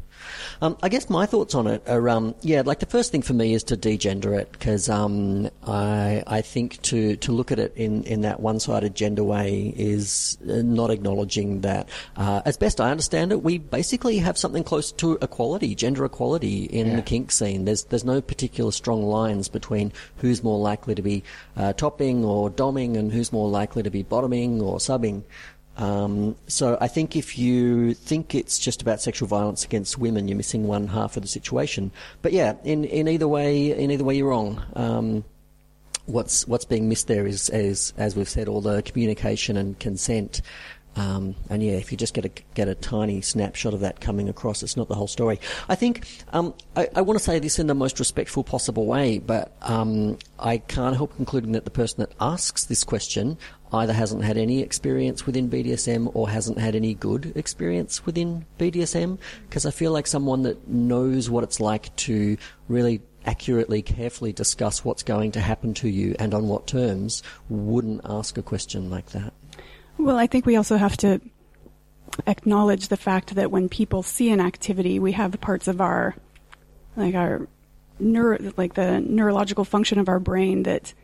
Um, 0.60 0.76
I 0.82 0.88
guess 0.88 1.08
my 1.08 1.26
thoughts 1.26 1.54
on 1.54 1.66
it 1.66 1.82
are, 1.88 2.08
um, 2.08 2.34
yeah, 2.42 2.62
like 2.64 2.80
the 2.80 2.86
first 2.86 3.12
thing 3.12 3.22
for 3.22 3.34
me 3.34 3.54
is 3.54 3.64
to 3.64 3.76
degender 3.76 4.38
it 4.38 4.50
because 4.52 4.88
um, 4.88 5.48
I, 5.66 6.22
I 6.26 6.40
think 6.40 6.82
to, 6.82 7.16
to 7.16 7.32
look 7.32 7.52
at 7.52 7.58
it 7.58 7.72
in, 7.76 8.04
in 8.04 8.22
that 8.22 8.40
one-sided 8.40 8.94
gender 8.94 9.24
way 9.24 9.72
is 9.76 10.38
uh, 10.48 10.62
not 10.62 10.90
acknowledging 10.90 11.60
that, 11.62 11.88
uh, 12.16 12.42
as 12.44 12.56
best 12.56 12.80
I 12.80 12.90
understand 12.90 13.32
it, 13.32 13.42
we 13.42 13.58
basically 13.58 14.18
have 14.18 14.36
something 14.36 14.64
close 14.64 14.92
to 14.92 15.18
equality, 15.22 15.74
gender 15.74 16.04
equality 16.04 16.64
in 16.64 16.96
the 16.96 17.02
kink 17.02 17.30
scene. 17.32 17.64
There's 17.64 17.84
there's 17.84 18.04
no 18.04 18.20
particular 18.20 18.72
strong 18.72 19.02
lines 19.02 19.48
between 19.48 19.92
who's 20.16 20.42
more 20.42 20.58
likely 20.58 20.94
to 20.94 21.02
be 21.02 21.22
uh, 21.56 21.72
topping 21.72 22.24
or 22.24 22.50
doming 22.50 22.96
and 22.96 23.12
who's 23.12 23.32
more 23.32 23.48
likely 23.48 23.82
to 23.82 23.90
be 23.90 24.02
bottoming 24.02 24.60
or 24.60 24.78
subbing. 24.78 25.22
Um, 25.78 26.34
so 26.48 26.76
I 26.80 26.88
think 26.88 27.14
if 27.14 27.38
you 27.38 27.94
think 27.94 28.34
it's 28.34 28.58
just 28.58 28.82
about 28.82 29.00
sexual 29.00 29.28
violence 29.28 29.64
against 29.64 29.96
women, 29.96 30.26
you're 30.26 30.36
missing 30.36 30.66
one 30.66 30.88
half 30.88 31.16
of 31.16 31.22
the 31.22 31.28
situation. 31.28 31.92
But 32.20 32.32
yeah, 32.32 32.54
in, 32.64 32.84
in 32.84 33.06
either 33.06 33.28
way, 33.28 33.70
in 33.70 33.90
either 33.90 34.04
way, 34.04 34.16
you're 34.16 34.28
wrong. 34.28 34.62
Um, 34.74 35.24
what's 36.06 36.48
what's 36.48 36.64
being 36.64 36.88
missed 36.88 37.06
there 37.06 37.26
is, 37.26 37.48
is, 37.50 37.92
as 37.96 38.16
we've 38.16 38.28
said, 38.28 38.48
all 38.48 38.60
the 38.60 38.82
communication 38.82 39.56
and 39.56 39.78
consent. 39.78 40.42
Um, 40.96 41.36
and 41.48 41.62
yeah, 41.62 41.74
if 41.74 41.92
you 41.92 41.98
just 41.98 42.12
get 42.12 42.24
a 42.24 42.30
get 42.54 42.66
a 42.66 42.74
tiny 42.74 43.20
snapshot 43.20 43.72
of 43.72 43.80
that 43.80 44.00
coming 44.00 44.28
across, 44.28 44.64
it's 44.64 44.76
not 44.76 44.88
the 44.88 44.96
whole 44.96 45.06
story. 45.06 45.38
I 45.68 45.76
think 45.76 46.08
um, 46.32 46.54
I, 46.74 46.88
I 46.96 47.02
want 47.02 47.20
to 47.20 47.24
say 47.24 47.38
this 47.38 47.60
in 47.60 47.68
the 47.68 47.74
most 47.74 48.00
respectful 48.00 48.42
possible 48.42 48.84
way, 48.84 49.20
but 49.20 49.56
um, 49.62 50.18
I 50.40 50.58
can't 50.58 50.96
help 50.96 51.14
concluding 51.14 51.52
that 51.52 51.64
the 51.64 51.70
person 51.70 52.00
that 52.00 52.12
asks 52.20 52.64
this 52.64 52.82
question 52.82 53.38
either 53.72 53.92
hasn't 53.92 54.24
had 54.24 54.36
any 54.36 54.60
experience 54.60 55.26
within 55.26 55.50
BDSM 55.50 56.10
or 56.14 56.28
hasn't 56.28 56.58
had 56.58 56.74
any 56.74 56.94
good 56.94 57.32
experience 57.36 58.04
within 58.06 58.46
BDSM. 58.58 59.18
Because 59.48 59.66
I 59.66 59.70
feel 59.70 59.92
like 59.92 60.06
someone 60.06 60.42
that 60.42 60.68
knows 60.68 61.28
what 61.28 61.44
it's 61.44 61.60
like 61.60 61.94
to 61.96 62.36
really 62.68 63.02
accurately, 63.26 63.82
carefully 63.82 64.32
discuss 64.32 64.84
what's 64.84 65.02
going 65.02 65.32
to 65.32 65.40
happen 65.40 65.74
to 65.74 65.88
you 65.88 66.16
and 66.18 66.32
on 66.32 66.48
what 66.48 66.66
terms 66.66 67.22
wouldn't 67.48 68.00
ask 68.04 68.38
a 68.38 68.42
question 68.42 68.90
like 68.90 69.06
that. 69.10 69.32
Well, 69.98 70.16
I 70.16 70.26
think 70.26 70.46
we 70.46 70.56
also 70.56 70.76
have 70.76 70.96
to 70.98 71.20
acknowledge 72.26 72.88
the 72.88 72.96
fact 72.96 73.34
that 73.34 73.50
when 73.50 73.68
people 73.68 74.02
see 74.02 74.30
an 74.30 74.40
activity, 74.40 74.98
we 74.98 75.12
have 75.12 75.38
parts 75.40 75.68
of 75.68 75.80
our, 75.80 76.14
like 76.96 77.14
our 77.14 77.46
neuro, 77.98 78.38
like 78.56 78.74
the 78.74 79.00
neurological 79.00 79.64
function 79.64 79.98
of 79.98 80.08
our 80.08 80.20
brain 80.20 80.62
that 80.62 80.94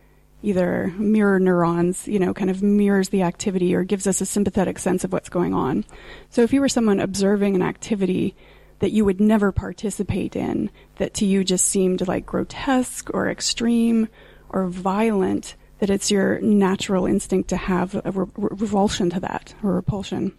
either 0.44 0.92
mirror 0.98 1.40
neurons, 1.40 2.06
you 2.06 2.18
know, 2.18 2.34
kind 2.34 2.50
of 2.50 2.62
mirrors 2.62 3.08
the 3.08 3.22
activity 3.22 3.74
or 3.74 3.82
gives 3.82 4.06
us 4.06 4.20
a 4.20 4.26
sympathetic 4.26 4.78
sense 4.78 5.02
of 5.02 5.12
what's 5.12 5.28
going 5.28 5.54
on. 5.54 5.84
So 6.30 6.42
if 6.42 6.52
you 6.52 6.60
were 6.60 6.68
someone 6.68 7.00
observing 7.00 7.54
an 7.54 7.62
activity 7.62 8.36
that 8.80 8.92
you 8.92 9.04
would 9.04 9.20
never 9.20 9.52
participate 9.52 10.36
in, 10.36 10.70
that 10.96 11.14
to 11.14 11.24
you 11.24 11.44
just 11.44 11.64
seemed 11.66 12.06
like 12.06 12.26
grotesque 12.26 13.08
or 13.14 13.28
extreme 13.28 14.08
or 14.50 14.66
violent, 14.66 15.56
that 15.78 15.90
it's 15.90 16.10
your 16.10 16.40
natural 16.40 17.06
instinct 17.06 17.48
to 17.48 17.56
have 17.56 17.94
a 18.04 18.10
re- 18.10 18.26
revulsion 18.36 19.10
to 19.10 19.20
that 19.20 19.54
or 19.62 19.72
repulsion. 19.72 20.32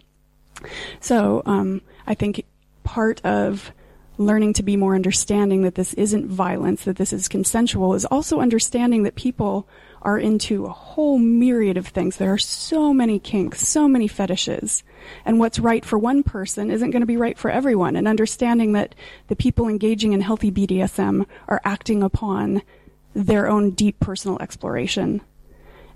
So 1.00 1.42
um, 1.46 1.82
I 2.06 2.14
think 2.14 2.44
part 2.84 3.24
of 3.24 3.72
learning 4.18 4.54
to 4.54 4.62
be 4.62 4.76
more 4.76 4.94
understanding 4.94 5.62
that 5.62 5.74
this 5.74 5.94
isn't 5.94 6.26
violence, 6.26 6.84
that 6.84 6.96
this 6.96 7.12
is 7.12 7.28
consensual, 7.28 7.94
is 7.94 8.04
also 8.06 8.40
understanding 8.40 9.02
that 9.02 9.14
people 9.14 9.68
are 10.02 10.18
into 10.18 10.64
a 10.64 10.70
whole 10.70 11.18
myriad 11.18 11.76
of 11.76 11.88
things. 11.88 12.16
There 12.16 12.32
are 12.32 12.38
so 12.38 12.94
many 12.94 13.18
kinks, 13.18 13.66
so 13.66 13.88
many 13.88 14.08
fetishes. 14.08 14.84
And 15.24 15.38
what's 15.38 15.58
right 15.58 15.84
for 15.84 15.98
one 15.98 16.22
person 16.22 16.70
isn't 16.70 16.90
going 16.90 17.00
to 17.00 17.06
be 17.06 17.16
right 17.16 17.36
for 17.36 17.50
everyone. 17.50 17.96
And 17.96 18.06
understanding 18.06 18.72
that 18.72 18.94
the 19.28 19.36
people 19.36 19.68
engaging 19.68 20.12
in 20.12 20.20
healthy 20.20 20.50
BDSM 20.50 21.26
are 21.48 21.60
acting 21.64 22.02
upon 22.02 22.62
their 23.14 23.48
own 23.48 23.70
deep 23.70 23.98
personal 23.98 24.38
exploration 24.40 25.22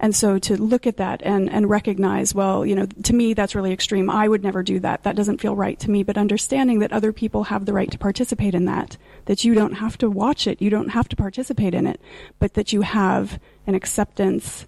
and 0.01 0.17
so 0.17 0.39
to 0.39 0.57
look 0.57 0.87
at 0.87 0.97
that 0.97 1.21
and, 1.23 1.51
and 1.51 1.69
recognize, 1.69 2.35
well, 2.35 2.65
you 2.65 2.75
know, 2.75 2.87
to 2.87 3.15
me, 3.15 3.35
that's 3.35 3.55
really 3.55 3.71
extreme. 3.71 4.09
I 4.09 4.29
would 4.29 4.43
never 4.43 4.63
do 4.63 4.81
that. 4.81 5.03
That 5.03 5.15
doesn't 5.15 5.43
feel 5.43 5.55
right 5.55 5.79
to 5.79 5.91
me. 5.91 6.03
But 6.03 6.17
understanding 6.17 6.79
that 6.79 6.93
other 6.93 7.13
people 7.13 7.45
have 7.45 7.67
the 7.67 7.75
right 7.75 7.91
to 7.91 7.99
participate 7.99 8.55
in 8.55 8.65
that, 8.65 8.97
that 9.27 9.45
you 9.45 9.55
don't 9.55 9.75
have 9.75 9.99
to 9.99 10.09
watch 10.09 10.47
it, 10.47 10.63
you 10.63 10.71
don't 10.71 10.89
have 10.89 11.09
to 11.11 11.17
participate 11.17 11.75
in 11.75 11.87
it, 11.87 12.01
but 12.39 12.55
that 12.55 12.73
you 12.73 12.81
have 12.81 13.39
an 13.67 13.75
acceptance. 13.75 14.67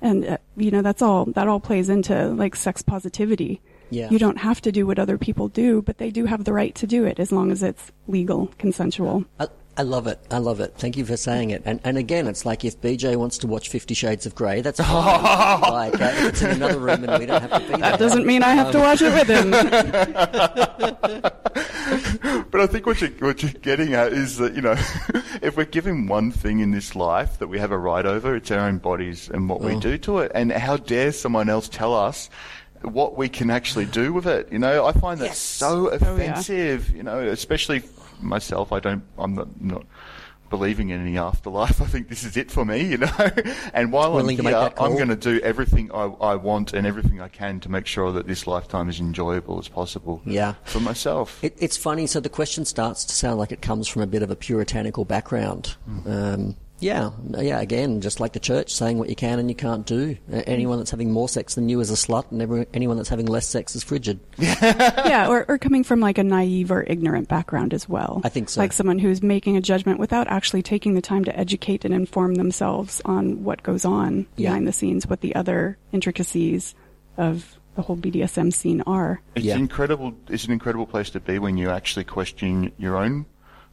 And, 0.00 0.24
uh, 0.24 0.38
you 0.56 0.70
know, 0.70 0.82
that's 0.82 1.02
all, 1.02 1.24
that 1.26 1.48
all 1.48 1.60
plays 1.60 1.88
into 1.88 2.28
like 2.28 2.54
sex 2.54 2.80
positivity. 2.80 3.60
Yeah. 3.90 4.08
You 4.08 4.20
don't 4.20 4.38
have 4.38 4.60
to 4.60 4.70
do 4.70 4.86
what 4.86 5.00
other 5.00 5.18
people 5.18 5.48
do, 5.48 5.82
but 5.82 5.98
they 5.98 6.10
do 6.10 6.26
have 6.26 6.44
the 6.44 6.52
right 6.52 6.76
to 6.76 6.86
do 6.86 7.04
it 7.04 7.18
as 7.18 7.32
long 7.32 7.50
as 7.50 7.64
it's 7.64 7.90
legal, 8.06 8.52
consensual. 8.56 9.24
I, 9.40 9.48
I 9.76 9.82
love 9.82 10.06
it. 10.08 10.18
I 10.30 10.38
love 10.38 10.60
it. 10.60 10.74
Thank 10.76 10.96
you 10.98 11.06
for 11.06 11.16
saying 11.16 11.50
it. 11.50 11.62
And 11.64 11.80
and 11.84 11.96
again, 11.96 12.26
it's 12.26 12.44
like 12.44 12.64
if 12.64 12.80
BJ 12.80 13.16
wants 13.16 13.38
to 13.38 13.46
watch 13.46 13.68
Fifty 13.70 13.94
Shades 13.94 14.26
of 14.26 14.34
Grey, 14.34 14.60
that's 14.60 14.78
fine. 14.80 15.60
like 15.62 15.94
uh, 16.00 16.12
it's 16.16 16.42
in 16.42 16.50
another 16.50 16.78
room 16.78 17.04
and 17.04 17.18
we 17.18 17.24
don't 17.26 17.40
have 17.40 17.50
to 17.52 17.60
be 17.60 17.66
there. 17.66 17.78
That 17.78 17.98
doesn't 17.98 18.26
mean 18.26 18.42
I 18.42 18.50
have 18.50 18.72
to 18.72 18.78
watch 18.78 19.00
it 19.00 19.12
with 19.14 19.28
him. 19.28 19.50
but 22.50 22.60
I 22.60 22.66
think 22.66 22.86
what 22.86 23.00
you're, 23.00 23.10
what 23.20 23.42
you're 23.42 23.52
getting 23.52 23.94
at 23.94 24.12
is 24.12 24.36
that, 24.38 24.54
you 24.54 24.62
know, 24.62 24.72
if 25.42 25.56
we're 25.56 25.64
given 25.64 26.06
one 26.06 26.30
thing 26.30 26.60
in 26.60 26.70
this 26.70 26.94
life 26.94 27.38
that 27.38 27.48
we 27.48 27.58
have 27.58 27.72
a 27.72 27.78
right 27.78 28.06
over, 28.06 28.36
it's 28.36 28.50
our 28.50 28.60
own 28.60 28.78
bodies 28.78 29.28
and 29.28 29.48
what 29.48 29.60
we 29.60 29.74
Oh. 29.74 29.80
do 29.80 29.98
to 29.98 30.18
it. 30.18 30.32
And 30.34 30.52
how 30.52 30.76
dare 30.76 31.12
someone 31.12 31.48
else 31.48 31.68
tell 31.68 31.94
us 31.94 32.28
what 32.82 33.16
we 33.16 33.28
can 33.28 33.50
actually 33.50 33.86
do 33.86 34.12
with 34.12 34.26
it? 34.26 34.50
You 34.52 34.58
know, 34.58 34.86
I 34.86 34.92
find 34.92 35.20
that 35.20 35.26
Yes. 35.26 35.38
so 35.38 35.88
Oh, 35.90 35.90
yeah. 35.90 35.96
offensive, 35.96 36.90
you 36.94 37.02
know, 37.02 37.18
especially 37.20 37.82
myself. 38.22 38.72
I 38.72 38.80
don't, 38.80 39.02
I'm 39.18 39.34
not, 39.34 39.60
not 39.60 39.84
believing 40.50 40.90
in 40.90 41.00
any 41.00 41.16
afterlife. 41.16 41.80
I 41.82 41.86
think 41.86 42.08
this 42.08 42.24
is 42.24 42.36
it 42.36 42.50
for 42.50 42.64
me, 42.64 42.82
you 42.82 42.98
know. 42.98 43.10
and 43.72 43.92
while 43.92 44.12
Willing 44.12 44.38
I'm 44.40 44.46
here. 44.46 44.72
I'm 44.78 44.96
going 44.96 45.08
to 45.08 45.16
do 45.16 45.40
everything 45.40 45.90
I, 45.92 46.04
I 46.04 46.34
want 46.34 46.74
and 46.74 46.86
everything 46.86 47.20
I 47.20 47.28
can 47.28 47.60
to 47.60 47.68
make 47.70 47.86
sure 47.86 48.12
that 48.12 48.26
this 48.26 48.46
lifetime 48.46 48.88
is 48.88 49.00
enjoyable 49.00 49.58
as 49.58 49.68
possible. 49.68 50.20
Yeah. 50.26 50.54
For 50.64 50.80
myself. 50.80 51.42
It, 51.42 51.56
it's 51.58 51.76
funny. 51.76 52.06
So 52.06 52.20
the 52.20 52.28
question 52.28 52.64
starts 52.64 53.04
to 53.04 53.14
sound 53.14 53.38
like 53.38 53.52
it 53.52 53.62
comes 53.62 53.88
from 53.88 54.02
a 54.02 54.06
bit 54.06 54.22
of 54.22 54.30
a 54.30 54.36
puritanical 54.36 55.04
background. 55.04 55.76
Um, 56.06 56.56
yeah, 56.80 57.10
yeah. 57.38 57.60
Again, 57.60 58.00
just 58.00 58.20
like 58.20 58.32
the 58.32 58.40
church, 58.40 58.74
saying 58.74 58.98
what 58.98 59.08
you 59.08 59.14
can 59.16 59.38
and 59.38 59.48
you 59.48 59.54
can't 59.54 59.86
do. 59.86 60.16
Uh, 60.32 60.42
anyone 60.46 60.78
that's 60.78 60.90
having 60.90 61.12
more 61.12 61.28
sex 61.28 61.54
than 61.54 61.68
you 61.68 61.78
is 61.80 61.90
a 61.90 61.94
slut, 61.94 62.30
and 62.30 62.40
every, 62.42 62.66
anyone 62.74 62.96
that's 62.96 63.08
having 63.08 63.26
less 63.26 63.46
sex 63.46 63.76
is 63.76 63.82
frigid. 63.84 64.18
yeah, 64.38 65.26
or, 65.28 65.44
or 65.48 65.58
coming 65.58 65.84
from 65.84 66.00
like 66.00 66.18
a 66.18 66.24
naive 66.24 66.70
or 66.70 66.82
ignorant 66.82 67.28
background 67.28 67.74
as 67.74 67.88
well. 67.88 68.20
I 68.24 68.28
think 68.28 68.48
so. 68.48 68.60
Like 68.60 68.72
someone 68.72 68.98
who's 68.98 69.22
making 69.22 69.56
a 69.56 69.60
judgment 69.60 69.98
without 69.98 70.26
actually 70.28 70.62
taking 70.62 70.94
the 70.94 71.02
time 71.02 71.24
to 71.24 71.38
educate 71.38 71.84
and 71.84 71.94
inform 71.94 72.34
themselves 72.36 73.00
on 73.04 73.44
what 73.44 73.62
goes 73.62 73.84
on 73.84 74.26
Yeah. 74.36 74.50
behind 74.50 74.66
the 74.68 74.72
scenes, 74.72 75.06
what 75.06 75.20
the 75.20 75.34
other 75.34 75.76
intricacies 75.92 76.74
of 77.16 77.58
the 77.76 77.82
whole 77.82 77.96
BDSM 77.96 78.52
scene 78.52 78.82
are. 78.86 79.20
It's 79.34 79.44
Yeah. 79.44 79.56
incredible. 79.56 80.14
It's 80.28 80.44
an 80.44 80.52
incredible 80.52 80.86
place 80.86 81.10
to 81.10 81.20
be 81.20 81.38
when 81.38 81.56
you 81.56 81.70
actually 81.70 82.04
question 82.04 82.72
your 82.78 82.96
own 82.96 83.26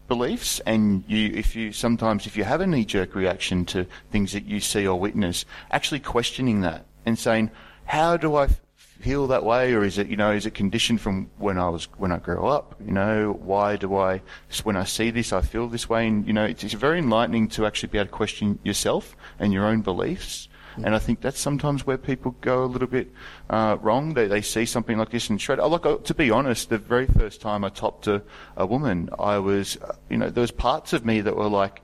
beliefs, 0.07 0.59
and 0.65 1.03
you, 1.07 1.31
if 1.33 1.55
you 1.55 1.71
sometimes 1.71 2.25
if 2.25 2.37
you 2.37 2.43
have 2.43 2.61
a 2.61 2.67
knee 2.67 2.85
jerk 2.85 3.15
reaction 3.15 3.65
to 3.65 3.85
things 4.11 4.33
that 4.33 4.45
you 4.45 4.59
see 4.59 4.87
or 4.87 4.99
witness, 4.99 5.45
actually 5.71 5.99
questioning 5.99 6.61
that 6.61 6.85
and 7.05 7.17
saying, 7.17 7.51
"How 7.85 8.17
do 8.17 8.35
I 8.35 8.47
feel 8.77 9.27
that 9.27 9.43
way?" 9.43 9.73
Or 9.73 9.83
is 9.83 9.97
it 9.97 10.07
you 10.07 10.17
know 10.17 10.31
is 10.31 10.45
it 10.45 10.53
conditioned 10.53 11.01
from 11.01 11.29
when 11.37 11.57
I 11.57 11.69
was 11.69 11.85
when 11.97 12.11
I 12.11 12.17
grew 12.17 12.45
up? 12.45 12.75
You 12.85 12.93
know, 12.93 13.37
why 13.39 13.75
do 13.75 13.95
I 13.95 14.21
when 14.63 14.77
I 14.77 14.83
see 14.83 15.11
this 15.11 15.33
I 15.33 15.41
feel 15.41 15.67
this 15.67 15.89
way? 15.89 16.07
And 16.07 16.25
you 16.25 16.33
know, 16.33 16.45
it's, 16.45 16.63
it's 16.63 16.73
very 16.73 16.99
enlightening 16.99 17.49
to 17.49 17.65
actually 17.65 17.89
be 17.89 17.97
able 17.97 18.07
to 18.07 18.11
question 18.11 18.59
yourself 18.63 19.15
and 19.39 19.53
your 19.53 19.65
own 19.65 19.81
beliefs. 19.81 20.47
And 20.83 20.95
I 20.95 20.99
think 20.99 21.21
that's 21.21 21.39
sometimes 21.39 21.85
where 21.87 21.97
people 21.97 22.35
go 22.41 22.63
a 22.63 22.65
little 22.65 22.87
bit 22.87 23.11
uh, 23.49 23.77
wrong. 23.81 24.13
They, 24.13 24.27
they 24.27 24.41
see 24.41 24.65
something 24.65 24.97
like 24.97 25.09
this 25.09 25.29
and 25.29 25.41
shred. 25.41 25.59
Oh, 25.59 25.67
look, 25.67 25.85
uh, 25.85 25.97
to 25.97 26.13
be 26.13 26.29
honest, 26.31 26.69
the 26.69 26.77
very 26.77 27.07
first 27.07 27.41
time 27.41 27.63
I 27.63 27.69
topped 27.69 28.07
a, 28.07 28.21
a 28.55 28.65
woman, 28.65 29.09
I 29.17 29.39
was, 29.39 29.77
uh, 29.77 29.93
you 30.09 30.17
know, 30.17 30.29
there 30.29 30.41
was 30.41 30.51
parts 30.51 30.93
of 30.93 31.05
me 31.05 31.21
that 31.21 31.35
were 31.35 31.49
like, 31.49 31.81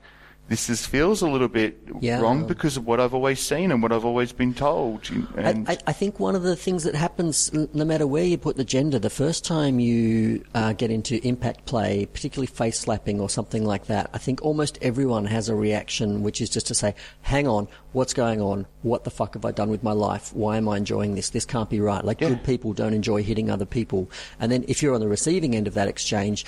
this 0.48 0.68
is, 0.68 0.84
feels 0.84 1.22
a 1.22 1.28
little 1.28 1.48
bit 1.48 1.80
Yeah. 2.00 2.20
wrong 2.20 2.46
because 2.46 2.76
of 2.76 2.86
what 2.86 3.00
I've 3.00 3.14
always 3.14 3.40
seen 3.40 3.72
and 3.72 3.82
what 3.82 3.92
I've 3.92 4.04
always 4.04 4.30
been 4.32 4.52
told. 4.52 5.10
And 5.36 5.66
I, 5.68 5.78
I, 5.86 5.92
think 5.92 6.20
one 6.20 6.36
of 6.36 6.42
the 6.42 6.54
things 6.54 6.84
that 6.84 6.94
happens, 6.94 7.50
no 7.52 7.84
matter 7.84 8.06
where 8.06 8.24
you 8.24 8.36
put 8.36 8.56
the 8.56 8.64
gender, 8.64 8.98
the 8.98 9.08
first 9.08 9.44
time 9.44 9.80
you 9.80 10.44
uh, 10.54 10.74
get 10.74 10.90
into 10.90 11.16
impact 11.26 11.64
play, 11.64 12.04
particularly 12.06 12.46
face 12.46 12.78
slapping 12.78 13.20
or 13.20 13.30
something 13.30 13.64
like 13.64 13.86
that, 13.86 14.10
I 14.12 14.18
think 14.18 14.42
almost 14.42 14.78
everyone 14.82 15.24
has 15.26 15.48
a 15.48 15.54
reaction, 15.54 16.22
which 16.22 16.42
is 16.42 16.50
just 16.50 16.66
to 16.66 16.74
say, 16.74 16.94
"Hang 17.22 17.48
on, 17.48 17.66
what's 17.92 18.12
going 18.12 18.42
on? 18.42 18.66
What 18.82 19.04
the 19.04 19.10
fuck 19.10 19.34
have 19.34 19.46
I 19.46 19.50
done 19.50 19.70
with 19.70 19.82
my 19.82 19.92
life? 19.92 20.32
Why 20.34 20.58
am 20.58 20.68
I 20.68 20.76
enjoying 20.76 21.14
this? 21.14 21.30
This 21.30 21.46
can't 21.46 21.70
be 21.70 21.80
right." 21.80 22.04
Like 22.04 22.20
Yeah. 22.20 22.28
good 22.28 22.44
people 22.44 22.74
don't 22.74 22.92
enjoy 22.92 23.22
hitting 23.22 23.50
other 23.50 23.64
people, 23.66 24.10
and 24.38 24.52
then 24.52 24.64
if 24.68 24.82
you're 24.82 24.94
on 24.94 25.00
the 25.00 25.08
receiving 25.08 25.54
end 25.56 25.66
of 25.66 25.74
that 25.74 25.88
exchange. 25.88 26.44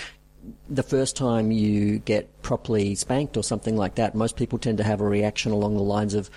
The 0.69 0.83
first 0.83 1.17
time 1.17 1.51
you 1.51 1.99
get 1.99 2.43
properly 2.43 2.95
spanked 2.95 3.37
or 3.37 3.43
something 3.43 3.77
like 3.77 3.97
that, 3.97 4.15
most 4.15 4.37
people 4.37 4.59
tend 4.59 4.79
to 4.79 4.85
have 4.85 5.01
a 5.01 5.07
reaction 5.09 5.53
along 5.53 5.77
the 5.77 5.83
lines 5.83 6.15
of, 6.15 6.31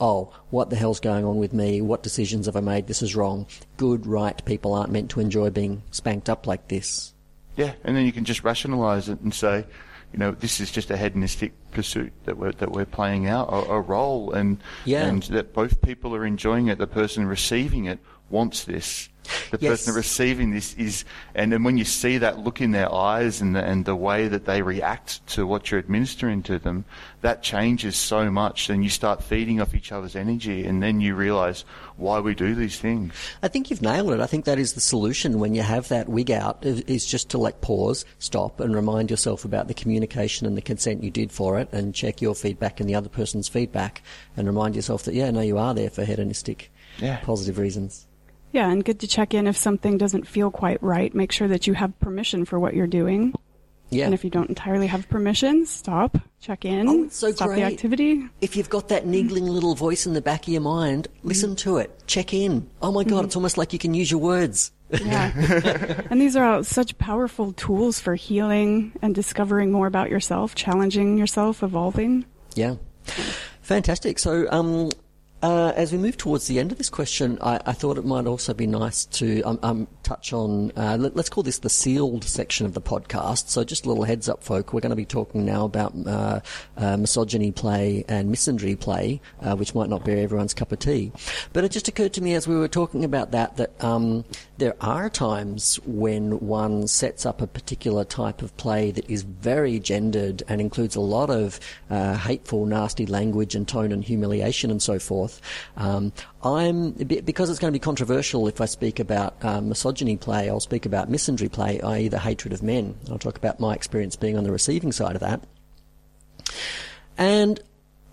oh, 0.00 0.32
what 0.50 0.70
the 0.70 0.76
hell's 0.76 1.00
going 1.00 1.24
on 1.24 1.38
with 1.38 1.52
me? 1.52 1.80
What 1.80 2.02
decisions 2.02 2.46
have 2.46 2.56
I 2.56 2.60
made? 2.60 2.86
This 2.86 3.02
is 3.02 3.16
wrong. 3.16 3.46
Good, 3.76 4.06
right, 4.06 4.42
people 4.44 4.74
aren't 4.74 4.92
meant 4.92 5.10
to 5.10 5.20
enjoy 5.20 5.50
being 5.50 5.82
spanked 5.90 6.28
up 6.28 6.46
like 6.46 6.68
this. 6.68 7.14
Yeah, 7.56 7.72
and 7.84 7.96
then 7.96 8.06
you 8.06 8.12
can 8.12 8.24
just 8.24 8.44
rationalise 8.44 9.08
it 9.08 9.20
and 9.20 9.34
say, 9.34 9.66
you 10.12 10.18
know, 10.18 10.30
this 10.30 10.60
is 10.60 10.70
just 10.70 10.90
a 10.90 10.96
hedonistic 10.96 11.52
pursuit 11.70 12.12
that 12.24 12.38
we're 12.38 12.52
that 12.52 12.72
we're 12.72 12.86
playing 12.86 13.26
out 13.26 13.48
a, 13.52 13.72
a 13.72 13.80
role, 13.80 14.32
and 14.32 14.58
Yeah. 14.84 15.04
and 15.04 15.22
that 15.24 15.52
both 15.52 15.82
people 15.82 16.14
are 16.14 16.24
enjoying 16.24 16.68
it. 16.68 16.78
The 16.78 16.86
person 16.86 17.26
receiving 17.26 17.84
it 17.84 17.98
wants 18.30 18.64
this. 18.64 19.08
The 19.50 19.58
Yes. 19.60 19.82
person 19.82 19.94
receiving 19.94 20.52
this 20.52 20.72
is, 20.76 21.04
and 21.34 21.52
then 21.52 21.62
when 21.62 21.76
you 21.76 21.84
see 21.84 22.16
that 22.16 22.38
look 22.38 22.62
in 22.62 22.70
their 22.70 22.90
eyes 22.90 23.42
and 23.42 23.54
the, 23.54 23.62
and 23.62 23.84
the 23.84 23.94
way 23.94 24.26
that 24.26 24.46
they 24.46 24.62
react 24.62 25.26
to 25.34 25.46
what 25.46 25.70
you're 25.70 25.78
administering 25.80 26.42
to 26.44 26.58
them, 26.58 26.86
that 27.20 27.42
changes 27.42 27.94
so 27.94 28.30
much. 28.30 28.70
And 28.70 28.82
you 28.82 28.88
start 28.88 29.22
feeding 29.22 29.60
off 29.60 29.74
each 29.74 29.92
other's 29.92 30.16
energy, 30.16 30.64
and 30.64 30.82
then 30.82 31.02
you 31.02 31.14
realise 31.14 31.66
why 31.98 32.20
we 32.20 32.34
do 32.34 32.54
these 32.54 32.78
things. 32.78 33.12
I 33.42 33.48
think 33.48 33.68
you've 33.68 33.82
nailed 33.82 34.12
it. 34.12 34.20
I 34.20 34.26
think 34.26 34.46
that 34.46 34.58
is 34.58 34.72
the 34.72 34.80
solution 34.80 35.38
when 35.38 35.54
you 35.54 35.60
have 35.62 35.88
that 35.88 36.08
wig 36.08 36.30
out 36.30 36.64
is 36.64 36.80
is 36.82 37.04
just 37.04 37.28
to 37.30 37.38
like 37.38 37.60
pause, 37.60 38.06
stop 38.18 38.60
and 38.60 38.74
remind 38.74 39.10
yourself 39.10 39.44
about 39.44 39.68
the 39.68 39.74
communication 39.74 40.46
and 40.46 40.56
the 40.56 40.62
consent 40.62 41.04
you 41.04 41.10
did 41.10 41.30
for 41.32 41.58
it 41.58 41.68
and 41.70 41.94
check 41.94 42.22
your 42.22 42.34
feedback 42.34 42.80
and 42.80 42.88
the 42.88 42.94
other 42.94 43.10
person's 43.10 43.46
feedback 43.46 44.00
and 44.38 44.46
remind 44.46 44.74
yourself 44.74 45.02
that, 45.02 45.12
yeah, 45.12 45.30
no, 45.30 45.42
you 45.42 45.58
are 45.58 45.74
there 45.74 45.90
for 45.90 46.06
hedonistic, 46.06 46.72
Yeah. 46.98 47.18
positive 47.18 47.58
reasons. 47.58 48.06
Yeah, 48.52 48.70
and 48.70 48.84
good 48.84 49.00
to 49.00 49.06
check 49.06 49.34
in 49.34 49.46
if 49.46 49.56
something 49.56 49.98
doesn't 49.98 50.26
feel 50.26 50.50
quite 50.50 50.82
right. 50.82 51.14
Make 51.14 51.32
sure 51.32 51.48
that 51.48 51.66
you 51.66 51.74
have 51.74 51.98
permission 52.00 52.44
for 52.44 52.58
what 52.58 52.74
you're 52.74 52.86
doing. 52.86 53.34
Yeah. 53.90 54.04
And 54.04 54.12
if 54.14 54.22
you 54.22 54.28
don't 54.30 54.48
entirely 54.50 54.86
have 54.86 55.08
permission, 55.08 55.64
stop, 55.64 56.18
check 56.40 56.66
in, 56.66 56.88
Oh, 56.88 57.08
so 57.08 57.32
stop 57.32 57.48
great. 57.48 57.56
the 57.56 57.62
activity. 57.64 58.22
if 58.42 58.54
you've 58.54 58.68
got 58.68 58.88
that 58.88 59.06
niggling 59.06 59.46
little 59.46 59.74
voice 59.74 60.04
in 60.06 60.12
the 60.12 60.20
back 60.20 60.42
of 60.42 60.48
your 60.48 60.60
mind, 60.60 61.08
listen 61.22 61.56
to 61.56 61.78
it. 61.78 62.06
Check 62.06 62.34
in. 62.34 62.68
Oh 62.82 62.92
my 62.92 63.02
God, 63.04 63.24
it's 63.24 63.34
almost 63.36 63.56
like 63.56 63.72
you 63.72 63.78
can 63.78 63.94
use 63.94 64.10
your 64.10 64.20
words. 64.20 64.72
Yeah. 64.90 65.32
and 66.10 66.20
these 66.20 66.36
are 66.36 66.44
all 66.44 66.64
such 66.64 66.98
powerful 66.98 67.52
tools 67.54 67.98
for 67.98 68.14
healing 68.14 68.92
and 69.00 69.14
discovering 69.14 69.72
more 69.72 69.86
about 69.86 70.10
yourself, 70.10 70.54
challenging 70.54 71.16
yourself, 71.16 71.62
evolving. 71.62 72.26
Yeah. 72.54 72.74
Fantastic. 73.62 74.18
So, 74.18 74.46
um, 74.50 74.90
uh, 75.42 75.72
as 75.76 75.92
we 75.92 75.98
move 75.98 76.16
towards 76.16 76.48
the 76.48 76.58
end 76.58 76.72
of 76.72 76.78
this 76.78 76.90
question, 76.90 77.38
I, 77.40 77.60
I 77.64 77.72
thought 77.72 77.96
it 77.96 78.04
might 78.04 78.26
also 78.26 78.54
be 78.54 78.66
nice 78.66 79.04
to. 79.06 79.42
I'm, 79.44 79.58
I'm 79.62 79.88
touch 80.02 80.32
on, 80.32 80.72
uh, 80.76 80.96
let, 80.98 81.16
us 81.16 81.28
call 81.28 81.42
this 81.42 81.58
the 81.58 81.68
sealed 81.68 82.24
section 82.24 82.66
of 82.66 82.74
the 82.74 82.80
podcast. 82.80 83.48
So 83.48 83.62
just 83.62 83.84
a 83.84 83.88
little 83.88 84.04
heads 84.04 84.28
up, 84.28 84.42
folk. 84.42 84.72
We're 84.72 84.80
going 84.80 84.90
to 84.90 84.96
be 84.96 85.04
talking 85.04 85.44
now 85.44 85.64
about 85.64 85.94
uh, 86.06 86.40
uh, 86.76 86.96
misogyny 86.96 87.52
play 87.52 88.04
and 88.08 88.34
misandry 88.34 88.78
play, 88.78 89.20
uh, 89.40 89.54
which 89.54 89.74
might 89.74 89.88
not 89.88 90.04
be 90.04 90.12
everyone's 90.12 90.54
cup 90.54 90.72
of 90.72 90.80
tea. 90.80 91.12
But 91.52 91.64
it 91.64 91.70
just 91.70 91.86
occurred 91.86 92.14
to 92.14 92.20
me 92.20 92.34
as 92.34 92.48
we 92.48 92.56
were 92.56 92.68
talking 92.68 93.04
about 93.04 93.30
that 93.30 93.56
that 93.58 93.84
um, 93.84 94.24
there 94.58 94.74
are 94.80 95.08
times 95.08 95.76
when 95.86 96.40
one 96.40 96.88
sets 96.88 97.24
up 97.24 97.40
a 97.40 97.46
particular 97.46 98.04
type 98.04 98.42
of 98.42 98.56
play 98.56 98.90
that 98.90 99.08
is 99.08 99.22
very 99.22 99.78
gendered 99.78 100.42
and 100.48 100.60
includes 100.60 100.96
a 100.96 101.00
lot 101.00 101.30
of 101.30 101.60
uh, 101.90 102.16
hateful, 102.16 102.66
nasty 102.66 103.06
language 103.06 103.54
and 103.54 103.68
tone 103.68 103.92
and 103.92 104.04
humiliation 104.04 104.70
and 104.70 104.82
so 104.82 104.98
forth. 104.98 105.40
Um, 105.76 106.12
I'm 106.42 106.90
because 106.92 107.50
it's 107.50 107.58
going 107.58 107.72
to 107.72 107.78
be 107.78 107.82
controversial 107.82 108.48
if 108.48 108.60
I 108.60 108.66
speak 108.66 108.98
about 108.98 109.42
um, 109.44 109.68
misogyny 109.68 110.16
play. 110.16 110.48
I'll 110.48 110.60
speak 110.60 110.86
about 110.86 111.10
misandry 111.10 111.50
play, 111.50 111.80
i.e., 111.80 112.08
the 112.08 112.18
hatred 112.18 112.52
of 112.52 112.62
men. 112.62 112.96
I'll 113.10 113.18
talk 113.18 113.38
about 113.38 113.60
my 113.60 113.74
experience 113.74 114.16
being 114.16 114.36
on 114.36 114.44
the 114.44 114.52
receiving 114.52 114.92
side 114.92 115.14
of 115.14 115.20
that. 115.20 115.42
And 117.16 117.60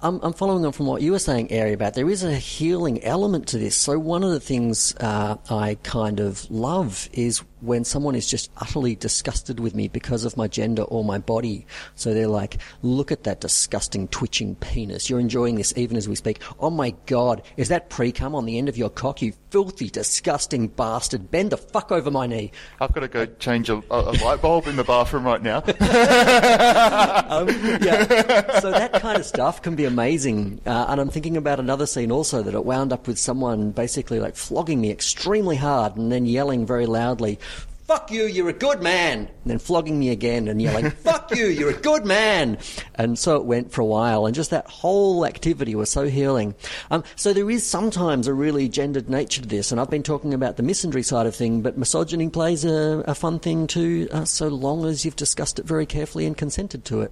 I'm, 0.05 0.19
I'm, 0.21 0.33
following 0.33 0.63
on 0.67 0.71
from 0.71 0.85
what 0.85 1.01
you 1.01 1.13
were 1.13 1.19
saying, 1.19 1.51
Ari, 1.51 1.74
about 1.74 1.95
there 1.95 2.07
is 2.12 2.24
a 2.24 2.35
healing 2.35 3.03
element 3.03 3.47
to 3.47 3.57
this. 3.57 3.75
So 3.75 3.97
one 3.97 4.24
of 4.24 4.29
the 4.29 4.39
things 4.39 4.93
uh, 5.00 5.38
I 5.50 5.79
kind 5.81 6.19
of 6.19 6.50
love 6.51 7.09
is 7.12 7.41
when 7.65 7.84
someone 7.84 8.15
is 8.15 8.27
just 8.27 8.51
utterly 8.57 8.95
disgusted 8.95 9.60
with 9.60 9.75
me 9.75 9.88
because 9.88 10.25
of 10.25 10.38
my 10.38 10.48
gender 10.48 10.84
or 10.84 11.03
my 11.03 11.17
body. 11.17 11.65
So 11.95 12.13
they're 12.13 12.27
like, 12.27 12.57
look 12.81 13.12
at 13.12 13.24
that 13.24 13.41
disgusting 13.41 14.07
twitching 14.07 14.55
penis. 14.55 15.10
You're 15.10 15.19
enjoying 15.19 15.55
this 15.55 15.74
even 15.75 15.98
as 15.98 16.07
we 16.07 16.15
speak. 16.15 16.41
Oh 16.60 16.69
my 16.69 16.93
God, 17.05 17.41
is 17.57 17.69
that 17.69 17.89
pre-cum 17.89 18.36
on 18.36 18.45
the 18.45 18.57
end 18.57 18.69
of 18.69 18.77
your 18.77 18.89
cock, 18.89 19.22
you 19.22 19.34
filthy, 19.50 19.89
disgusting 19.89 20.67
bastard? 20.67 21.31
Bend 21.31 21.51
the 21.51 21.57
fuck 21.57 21.91
over 21.91 22.12
my 22.12 22.27
knee. 22.27 22.51
I've 22.79 22.93
got 22.93 23.01
to 23.01 23.07
go 23.07 23.25
change 23.25 23.69
a, 23.69 23.81
a 23.89 24.12
light 24.24 24.41
bulb 24.41 24.67
in 24.67 24.75
the 24.75 24.84
bathroom 24.84 25.25
right 25.25 25.41
now. 25.41 25.57
um, 25.57 27.48
yeah. 27.81 28.60
So 28.60 28.72
that 28.72 28.93
kind 29.01 29.17
of 29.17 29.25
stuff 29.25 29.62
can 29.62 29.75
be 29.75 29.86
amazing. 29.86 30.62
Uh, 30.65 30.86
and 30.89 31.01
I'm 31.01 31.10
thinking 31.10 31.38
about 31.38 31.60
another 31.60 31.86
scene 31.86 32.12
also 32.12 32.41
that 32.43 32.53
it 32.53 32.65
wound 32.65 32.93
up 32.93 33.07
with 33.07 33.17
someone 33.17 33.72
basically 33.72 34.19
like 34.19 34.36
flogging 34.36 34.81
me 34.81 34.91
extremely 34.91 35.55
hard 35.55 35.95
and 35.98 36.12
then 36.12 36.25
yelling 36.25 36.65
very 36.65 36.86
loudly, 36.86 37.39
fuck 37.86 38.10
you, 38.10 38.25
you're 38.25 38.50
a 38.50 38.54
good 38.54 38.82
man. 38.82 39.20
And 39.20 39.30
then 39.46 39.60
flogging 39.60 40.00
me 40.00 40.10
again 40.10 40.48
and 40.48 40.62
yelling, 40.62 40.89
fuck 41.04 41.36
you, 41.36 41.46
you're 41.46 41.70
a 41.70 41.82
good 41.82 42.06
man. 42.06 42.58
And 42.96 43.18
so 43.18 43.36
it 43.36 43.46
went 43.46 43.72
for 43.72 43.82
a 43.82 43.86
while. 43.86 44.25
And 44.25 44.36
just 44.36 44.50
that 44.50 44.68
whole 44.68 45.25
activity 45.25 45.75
was 45.75 45.89
so 45.89 46.08
healing. 46.08 46.56
Um, 46.89 47.04
so 47.15 47.32
there 47.32 47.50
is 47.50 47.65
sometimes 47.65 48.27
a 48.27 48.34
really 48.34 48.68
gendered 48.68 49.10
nature 49.10 49.42
to 49.42 49.48
this. 49.48 49.72
And 49.72 49.80
I've 49.80 49.89
been 49.89 50.04
talking 50.04 50.34
about 50.34 50.58
the 50.58 50.63
misandry 50.63 51.06
side 51.06 51.27
of 51.27 51.36
thing, 51.36 51.62
but 51.62 51.77
misogyny 51.77 52.30
plays 52.30 52.65
a, 52.65 53.04
a 53.08 53.15
fun 53.15 53.39
thing 53.39 53.68
too, 53.68 54.08
uh, 54.12 54.25
so 54.25 54.48
long 54.48 54.86
as 54.86 55.06
you've 55.06 55.15
discussed 55.15 55.60
it 55.60 55.65
very 55.65 55.86
carefully 55.86 56.25
and 56.25 56.36
consented 56.36 56.86
to 56.86 57.01
it. 57.01 57.12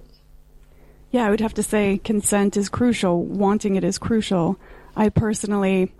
Yeah, 1.12 1.26
I 1.26 1.30
would 1.30 1.40
have 1.40 1.54
to 1.54 1.62
say 1.62 1.98
consent 2.02 2.56
is 2.56 2.68
crucial. 2.68 3.22
Wanting 3.22 3.76
it 3.76 3.84
is 3.84 3.98
crucial. 3.98 4.58
I 4.96 5.10
personally 5.10 5.92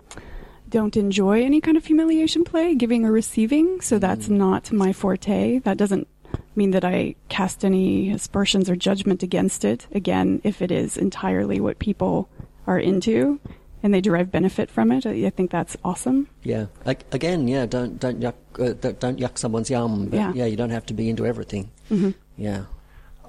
don't 0.75 0.97
enjoy 0.97 1.41
any 1.41 1.61
kind 1.61 1.77
of 1.77 1.85
humiliation 1.85 2.43
play, 2.43 2.75
giving 2.75 3.05
or 3.05 3.11
receiving, 3.13 3.79
so 3.79 3.97
that's 3.97 4.27
mm. 4.27 4.31
not 4.31 4.73
my 4.73 4.91
forte. 4.91 5.59
That 5.59 5.77
doesn't 5.77 6.05
mean 6.53 6.71
that 6.71 6.83
I 6.83 7.15
cast 7.29 7.63
any 7.63 8.11
aspersions 8.11 8.69
or 8.69 8.75
judgment 8.75 9.23
against 9.23 9.63
it. 9.63 9.87
Again, 9.93 10.41
if 10.43 10.61
it 10.61 10.71
is 10.71 10.97
entirely 10.97 11.61
what 11.61 11.79
people 11.79 12.27
are 12.67 12.77
into 12.77 13.39
and 13.83 13.93
they 13.93 14.01
derive 14.01 14.31
benefit 14.31 14.69
from 14.69 14.91
it, 14.91 15.05
I 15.05 15.29
think 15.29 15.49
that's 15.49 15.77
awesome. 15.85 16.27
Yeah. 16.43 16.65
Like, 16.83 17.05
again, 17.13 17.47
yeah. 17.47 17.65
Don't 17.67 17.97
don't 17.97 18.19
yuck 18.19 18.35
uh, 18.59 18.73
don't 18.99 19.17
yuck 19.17 19.37
someone's 19.37 19.69
yum. 19.69 20.07
But 20.07 20.17
yeah. 20.17 20.33
yeah. 20.35 20.45
you 20.45 20.57
don't 20.57 20.71
have 20.71 20.85
to 20.87 20.93
be 20.93 21.09
into 21.09 21.25
everything. 21.25 21.71
Mm-hmm. 21.89 22.11
Yeah. 22.35 22.65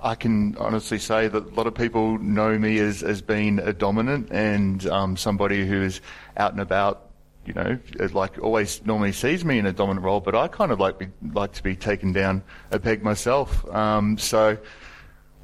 I 0.03 0.17
can 0.17 0.57
honestly 0.59 0.99
say 0.99 1.29
that 1.29 1.45
a 1.53 1.55
lot 1.55 1.69
of 1.69 1.75
people 1.77 2.19
know 2.19 2.59
me 2.59 2.81
as, 2.81 3.05
as 3.05 3.23
being 3.23 3.61
a 3.61 3.73
dominant 3.73 4.33
and 4.33 4.85
um, 4.89 5.17
somebody 5.17 5.65
who's 5.65 6.01
out 6.37 6.51
and 6.51 6.61
about 6.61 7.06
you 7.47 7.55
know, 7.55 7.79
like 8.13 8.39
always 8.43 8.85
normally 8.85 9.13
sees 9.13 9.45
me 9.45 9.59
in 9.59 9.67
a 9.67 9.73
dominant 9.73 10.05
role, 10.05 10.21
but 10.21 10.35
I 10.35 10.49
kind 10.49 10.73
of 10.73 10.81
like 10.81 10.99
be, 10.99 11.09
like 11.33 11.53
to 11.53 11.63
be 11.63 11.77
taken 11.77 12.13
down 12.13 12.43
a 12.71 12.79
peg 12.79 13.03
myself. 13.03 13.67
Um, 13.75 14.19
so 14.19 14.59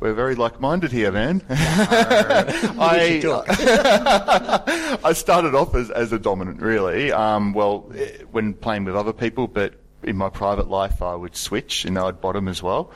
we're 0.01 0.15
very 0.15 0.35
like-minded 0.35 0.91
here, 0.91 1.13
man. 1.13 1.43
I 1.49 3.23
I 5.05 5.13
started 5.13 5.55
off 5.55 5.77
as, 5.77 5.91
as 5.91 6.13
a 6.13 6.19
dominant, 6.19 6.61
really. 6.61 7.13
Um, 7.13 7.53
well, 7.53 7.89
eh, 7.97 8.19
when 8.33 8.55
playing 8.55 8.85
with 8.85 8.97
other 8.97 9.13
people, 9.13 9.47
but 9.47 9.75
in 10.03 10.17
my 10.17 10.29
private 10.29 10.69
life, 10.69 11.03
I 11.03 11.15
would 11.15 11.37
switch 11.37 11.85
and 11.85 11.99
I'd 11.99 12.21
bottom 12.21 12.49
as 12.49 12.63
well. 12.63 12.93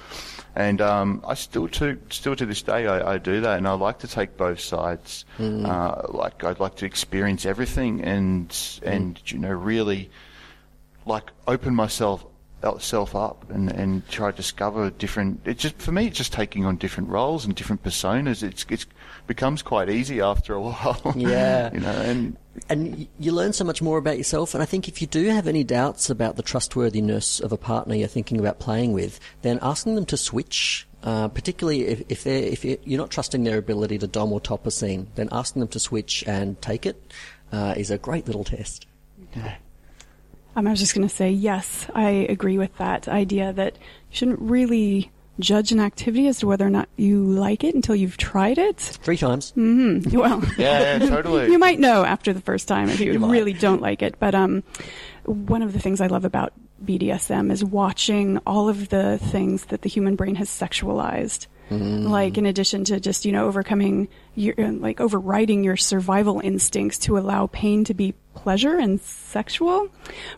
And 0.55 0.81
um, 0.81 1.23
I 1.27 1.35
still 1.35 1.69
to 1.69 1.99
still 2.11 2.35
to 2.35 2.47
this 2.47 2.63
day 2.63 2.87
I, 2.87 3.15
I, 3.15 3.19
do 3.19 3.43
that, 3.43 3.59
and 3.59 3.69
I 3.69 3.73
like 3.73 3.99
to 4.01 4.09
take 4.09 4.39
both 4.39 4.61
sides. 4.61 5.27
Mm. 5.39 5.67
Uh, 5.67 6.11
like 6.13 6.45
I'd 6.45 6.61
like 6.61 6.77
to 6.77 6.87
experience 6.87 7.45
everything, 7.45 8.03
and 8.03 8.49
mm. 8.49 8.81
and 8.83 9.21
you 9.27 9.39
know 9.39 9.51
really 9.51 10.11
like 11.05 11.31
open 11.47 11.75
myself 11.75 12.25
self 12.79 13.15
up 13.15 13.49
and, 13.51 13.71
and 13.71 14.09
try 14.09 14.31
to 14.31 14.37
discover 14.37 14.91
different. 14.91 15.41
It's 15.45 15.63
just 15.63 15.79
for 15.79 15.93
me, 15.93 16.07
it's 16.07 16.17
just 16.17 16.33
taking 16.33 16.65
on 16.65 16.77
different 16.77 17.11
roles 17.11 17.45
and 17.45 17.55
different 17.55 17.83
personas. 17.83 18.43
It's 18.43 18.67
it's 18.69 18.87
becomes 19.27 19.63
quite 19.63 19.89
easy 19.89 20.21
after 20.21 20.55
a 20.55 20.61
while. 20.63 21.13
Yeah, 21.17 21.73
you 21.73 21.81
know, 21.81 21.91
and 21.91 22.37
and 22.69 23.07
you 23.19 23.33
learn 23.33 23.53
so 23.53 23.65
much 23.65 23.83
more 23.83 23.99
about 23.99 24.19
yourself. 24.19 24.55
And 24.55 24.63
I 24.63 24.67
think 24.67 24.89
if 24.89 25.01
you 25.01 25.07
do 25.07 25.29
have 25.29 25.47
any 25.47 25.65
doubts 25.65 26.11
about 26.11 26.37
the 26.37 26.43
trustworthiness 26.43 27.41
of 27.41 27.53
a 27.53 27.57
partner 27.57 27.95
you're 27.95 28.09
thinking 28.09 28.39
about 28.39 28.59
playing 28.59 28.93
with, 28.93 29.21
then 29.43 29.59
asking 29.63 29.95
them 29.95 30.07
to 30.07 30.17
switch. 30.17 30.87
Uh, 31.03 31.29
particularly 31.29 31.87
if, 31.87 32.03
if, 32.09 32.25
they're, 32.25 32.43
if 32.43 32.65
you're 32.65 32.99
not 32.99 33.11
trusting 33.11 33.45
their 33.45 33.59
ability 33.59 33.97
to 33.97 34.09
dom 34.09 34.33
or 34.33 34.41
top 34.41 34.67
a 34.67 34.73
scene, 34.73 35.07
then 35.15 35.29
asking 35.31 35.61
them 35.61 35.69
to 35.69 35.79
switch 35.79 36.25
and 36.27 36.61
take 36.61 36.85
it 36.85 37.13
uh, 37.53 37.75
is 37.77 37.93
a 37.93 37.99
great 37.99 38.27
little 38.27 38.43
test. 38.43 38.87
Yeah. 39.37 39.57
Um, 40.57 40.67
I 40.67 40.71
was 40.71 40.81
just 40.81 40.95
going 40.95 41.07
to 41.07 41.15
say, 41.15 41.31
yes, 41.31 41.87
I 41.95 42.09
agree 42.09 42.59
with 42.59 42.77
that 42.79 43.09
idea 43.09 43.53
that 43.53 43.75
you 43.77 44.17
shouldn't 44.17 44.41
really 44.41 45.13
judge 45.39 45.73
an 45.73 45.81
activity 45.81 46.29
as 46.29 46.39
to 46.39 46.47
whether 46.47 46.67
or 46.67 46.71
not 46.71 46.89
you 46.97 47.25
like 47.25 47.65
it 47.65 47.75
until 47.75 47.95
you've 47.95 48.17
tried 48.17 48.59
it. 48.59 48.79
Three 48.79 49.17
times. 49.17 49.53
Mm-hmm. 49.57 50.17
Well, 50.19 50.43
yeah, 50.59 50.99
yeah, 50.99 50.99
totally. 51.09 51.51
you 51.51 51.59
might 51.59 51.79
know 51.79 52.05
after 52.05 52.33
the 52.33 52.41
first 52.41 52.69
time 52.69 52.89
if 52.89 53.01
you, 53.01 53.13
you 53.13 53.27
really 53.27 53.53
don't 53.53 53.83
like 53.83 54.03
it. 54.03 54.19
But 54.19 54.35
um, 54.35 54.63
one 55.25 55.63
of 55.63 55.73
the 55.73 55.81
things 55.81 56.01
I 56.01 56.07
love 56.07 56.25
about 56.25 56.53
BDSM 56.85 57.51
is 57.51 57.65
watching 57.65 58.39
all 58.47 58.69
of 58.69 58.89
the 58.89 59.19
things 59.19 59.67
that 59.67 59.83
the 59.83 59.89
human 59.89 60.17
brain 60.17 60.35
has 60.37 60.49
sexualized. 60.49 61.47
Mm. 61.71 62.09
Like 62.09 62.39
in 62.39 62.47
addition 62.47 62.85
to 62.85 63.01
just 63.01 63.25
you 63.25 63.33
know 63.33 63.47
overcoming 63.47 64.09
your 64.37 64.55
like 64.57 65.01
overriding 65.01 65.65
your 65.65 65.77
survival 65.77 66.41
instincts 66.41 66.99
to 66.99 67.19
allow 67.19 67.49
pain 67.49 67.83
to 67.85 67.95
be 67.95 68.15
pleasure 68.35 68.79
and 68.79 69.01
sexual, 69.01 69.89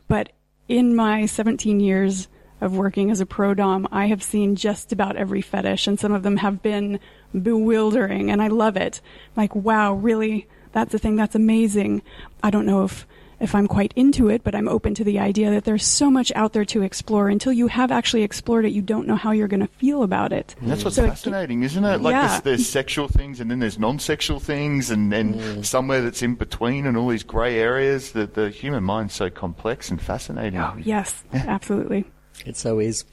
but 0.06 0.32
in 0.68 0.94
my 0.94 1.26
17 1.26 1.80
years 1.80 2.28
of 2.60 2.76
working 2.76 3.10
as 3.10 3.20
a 3.20 3.26
pro 3.26 3.54
dom, 3.54 3.88
I 3.92 4.06
have 4.06 4.22
seen 4.22 4.56
just 4.56 4.92
about 4.92 5.16
every 5.16 5.42
fetish, 5.42 5.86
and 5.86 5.98
some 5.98 6.12
of 6.12 6.22
them 6.22 6.38
have 6.38 6.62
been 6.62 7.00
bewildering, 7.40 8.30
and 8.30 8.42
I 8.42 8.48
love 8.48 8.76
it. 8.76 9.00
Like, 9.36 9.54
wow, 9.54 9.94
really? 9.94 10.46
That's 10.72 10.94
a 10.94 10.98
thing. 10.98 11.16
That's 11.16 11.34
amazing. 11.34 12.02
I 12.42 12.50
don't 12.50 12.66
know 12.66 12.84
if 12.84 13.06
if 13.40 13.54
I'm 13.54 13.68
quite 13.68 13.92
into 13.94 14.28
it, 14.28 14.42
but 14.42 14.54
I'm 14.54 14.68
open 14.68 14.94
to 14.94 15.04
the 15.04 15.18
idea 15.20 15.50
that 15.50 15.64
there's 15.64 15.86
so 15.86 16.10
much 16.10 16.32
out 16.34 16.52
there 16.52 16.64
to 16.66 16.82
explore. 16.82 17.28
Until 17.28 17.52
you 17.52 17.68
have 17.68 17.92
actually 17.92 18.22
explored 18.22 18.64
it, 18.64 18.72
you 18.72 18.82
don't 18.82 19.06
know 19.06 19.14
how 19.14 19.30
you're 19.30 19.48
going 19.48 19.60
to 19.60 19.68
feel 19.68 20.02
about 20.02 20.32
it. 20.32 20.56
And 20.60 20.70
that's 20.70 20.84
what's 20.84 20.96
so 20.96 21.06
fascinating, 21.06 21.62
is 21.62 21.72
isn't 21.72 21.84
it? 21.84 22.00
Like 22.00 22.12
yeah. 22.12 22.28
there's, 22.28 22.42
there's, 22.42 22.68
sexual 22.68 23.08
things, 23.08 23.40
and 23.40 23.50
then 23.50 23.60
there's 23.60 23.78
non-sexual 23.78 24.40
things, 24.40 24.90
and 24.90 25.12
then 25.12 25.34
mm. 25.34 25.64
somewhere 25.64 26.02
that's 26.02 26.22
in 26.22 26.34
between, 26.34 26.86
and 26.86 26.96
all 26.96 27.08
these 27.08 27.22
grey 27.22 27.58
areas. 27.58 28.12
That 28.12 28.34
the 28.34 28.50
human 28.50 28.82
mind's 28.82 29.14
so 29.14 29.30
complex 29.30 29.90
and 29.90 30.00
fascinating. 30.00 30.58
Oh, 30.58 30.76
yes, 30.78 31.22
absolutely. 31.32 32.04
It 32.46 32.56
so 32.56 32.78
is. 32.78 33.04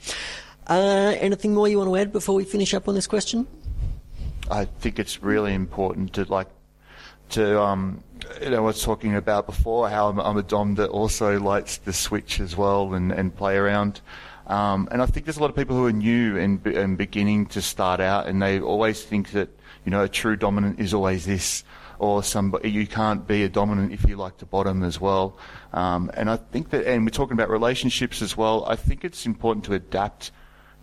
Uh, 0.67 1.15
anything 1.19 1.53
more 1.53 1.67
you 1.67 1.77
want 1.77 1.89
to 1.89 1.95
add 1.97 2.11
before 2.11 2.35
we 2.35 2.43
finish 2.43 2.73
up 2.73 2.87
on 2.87 2.95
this 2.95 3.07
question? 3.07 3.47
I 4.49 4.65
think 4.65 4.99
it's 4.99 5.21
really 5.21 5.53
important 5.53 6.13
to 6.13 6.23
like 6.25 6.47
to 7.29 7.59
um, 7.61 8.03
you 8.41 8.49
know, 8.49 8.57
I 8.57 8.59
was 8.59 8.83
talking 8.83 9.15
about 9.15 9.45
before 9.45 9.89
how 9.89 10.09
I'm, 10.09 10.19
I'm, 10.19 10.37
a 10.37 10.43
dom 10.43 10.75
that 10.75 10.89
also 10.89 11.39
likes 11.39 11.77
the 11.77 11.93
switch 11.93 12.39
as 12.39 12.55
well 12.55 12.93
and, 12.93 13.11
and 13.11 13.35
play 13.35 13.57
around. 13.57 14.01
Um, 14.47 14.87
and 14.91 15.01
I 15.01 15.05
think 15.05 15.25
there's 15.25 15.37
a 15.37 15.41
lot 15.41 15.49
of 15.49 15.55
people 15.55 15.75
who 15.75 15.87
are 15.87 15.91
new 15.91 16.37
and, 16.37 16.65
and 16.67 16.97
beginning 16.97 17.47
to 17.47 17.61
start 17.61 17.99
out, 17.99 18.27
and 18.27 18.41
they 18.41 18.59
always 18.59 19.03
think 19.03 19.31
that 19.31 19.49
you 19.85 19.91
know 19.91 20.03
a 20.03 20.09
true 20.09 20.35
dominant 20.35 20.79
is 20.79 20.93
always 20.93 21.25
this, 21.25 21.63
or 21.99 22.23
somebody 22.23 22.69
you 22.69 22.87
can't 22.87 23.27
be 23.27 23.43
a 23.43 23.49
dominant 23.49 23.91
if 23.93 24.07
you 24.07 24.15
like 24.15 24.37
to 24.37 24.45
bottom 24.45 24.83
as 24.83 24.99
well. 24.99 25.37
Um, 25.73 26.11
and 26.13 26.29
I 26.29 26.37
think 26.37 26.69
that, 26.71 26.85
and 26.85 27.03
we're 27.03 27.09
talking 27.09 27.33
about 27.33 27.49
relationships 27.49 28.21
as 28.21 28.35
well. 28.35 28.65
I 28.65 28.75
think 28.75 29.03
it's 29.03 29.25
important 29.25 29.65
to 29.65 29.73
adapt 29.73 30.31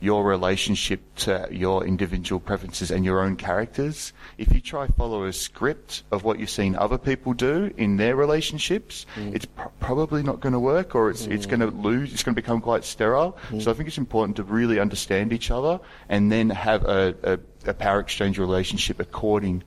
your 0.03 0.25
relationship 0.25 1.01
to 1.15 1.47
your 1.53 1.87
individual 1.87 2.41
preferences 2.41 2.91
and 2.91 3.05
your 3.05 3.21
own 3.21 3.37
characters. 3.37 4.13
If 4.37 4.53
you 4.53 4.61
try 4.61 4.89
follow 4.89 5.27
a 5.27 5.33
script 5.33 6.03
of 6.11 6.25
what 6.25 6.41
you've 6.41 6.51
seen 6.51 6.75
other 6.75 6.99
people 6.99 7.35
do 7.35 7.73
in 7.77 7.99
their 7.99 8.17
relationships, 8.17 9.07
mm. 9.15 9.33
it's 9.33 9.45
pr- 9.45 9.69
probably 9.79 10.25
not 10.25 10.41
going 10.41 10.55
to 10.55 10.59
work, 10.59 10.97
or 10.97 11.09
it's 11.09 11.29
mm. 11.29 11.33
it's 11.33 11.47
going 11.47 11.61
to 11.61 11.69
lose. 11.69 12.13
It's 12.13 12.25
going 12.25 12.35
to 12.35 12.43
become 12.43 12.61
quite 12.61 12.85
sterile. 12.85 13.39
Mm. 13.51 13.63
So 13.63 13.71
I 13.71 13.75
think 13.75 13.87
it's 13.87 13.97
important 13.97 14.37
to 14.39 14.43
really 14.43 14.81
understand 14.81 15.33
each 15.33 15.53
other 15.53 15.79
and 16.09 16.33
then 16.33 16.51
have 16.51 16.85
a, 16.85 17.15
a, 17.23 17.71
a 17.71 17.75
power 17.75 18.01
exchange 18.01 18.41
relationship 18.41 18.99
according 18.99 19.63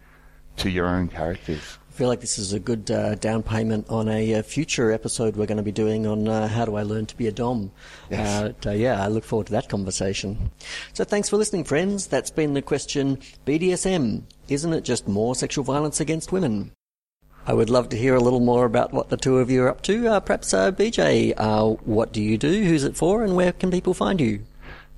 to 0.58 0.70
your 0.70 0.88
own 0.88 1.08
characters. 1.08 1.78
I 1.89 1.98
feel 1.98 2.10
like 2.10 2.20
this 2.20 2.38
is 2.38 2.52
a 2.52 2.60
good 2.60 2.91
uh, 2.91 3.15
down 3.15 3.41
payment 3.41 3.88
on 3.89 4.10
a, 4.10 4.36
uh, 4.36 4.41
future 4.41 4.91
episode 4.91 5.38
we're 5.38 5.46
going 5.46 5.58
to 5.58 5.63
be 5.63 5.72
doing 5.72 6.06
on 6.06 6.28
uh, 6.28 6.50
how 6.50 6.65
do 6.65 6.76
I 6.76 6.84
learn 6.84 7.06
to 7.06 7.15
be 7.15 7.28
a 7.28 7.32
Dom. 7.32 7.72
Yes. 8.12 8.54
Uh, 8.65 8.72
yeah, 8.72 9.02
I 9.02 9.08
look 9.08 9.24
forward 9.24 9.48
to 9.48 9.54
that 9.54 9.70
conversation. 9.70 10.52
So 10.91 11.06
thanks 11.06 11.30
for 11.30 11.38
listening, 11.38 11.63
friends. 11.63 12.08
That's 12.08 12.32
been 12.32 12.54
the 12.54 12.62
question 12.62 13.20
BDSM. 13.46 14.24
Isn't 14.50 14.74
it 14.74 14.84
just 14.84 15.08
more 15.08 15.36
sexual 15.36 15.63
violence 15.63 16.02
against 16.02 16.34
women? 16.34 16.72
I 17.48 17.54
would 17.54 17.70
love 17.70 17.88
to 17.89 17.98
hear 17.98 18.15
a 18.15 18.20
little 18.20 18.41
more 18.41 18.65
about 18.65 18.91
what 18.91 19.08
the 19.08 19.18
two 19.18 19.38
of 19.38 19.50
you 19.50 19.63
are 19.63 19.70
up 19.70 19.82
to. 19.84 20.08
Uh, 20.08 20.20
perhaps 20.20 20.54
uh, 20.54 20.72
BJ, 20.72 21.34
what 21.86 22.12
do 22.12 22.22
you 22.22 22.38
do? 22.38 22.63
Who's 22.65 22.84
it 22.84 22.98
for? 22.98 23.24
And 23.24 23.38
where 23.38 23.54
can 23.54 23.72
people 23.72 23.94
find 23.94 24.20
you? 24.20 24.41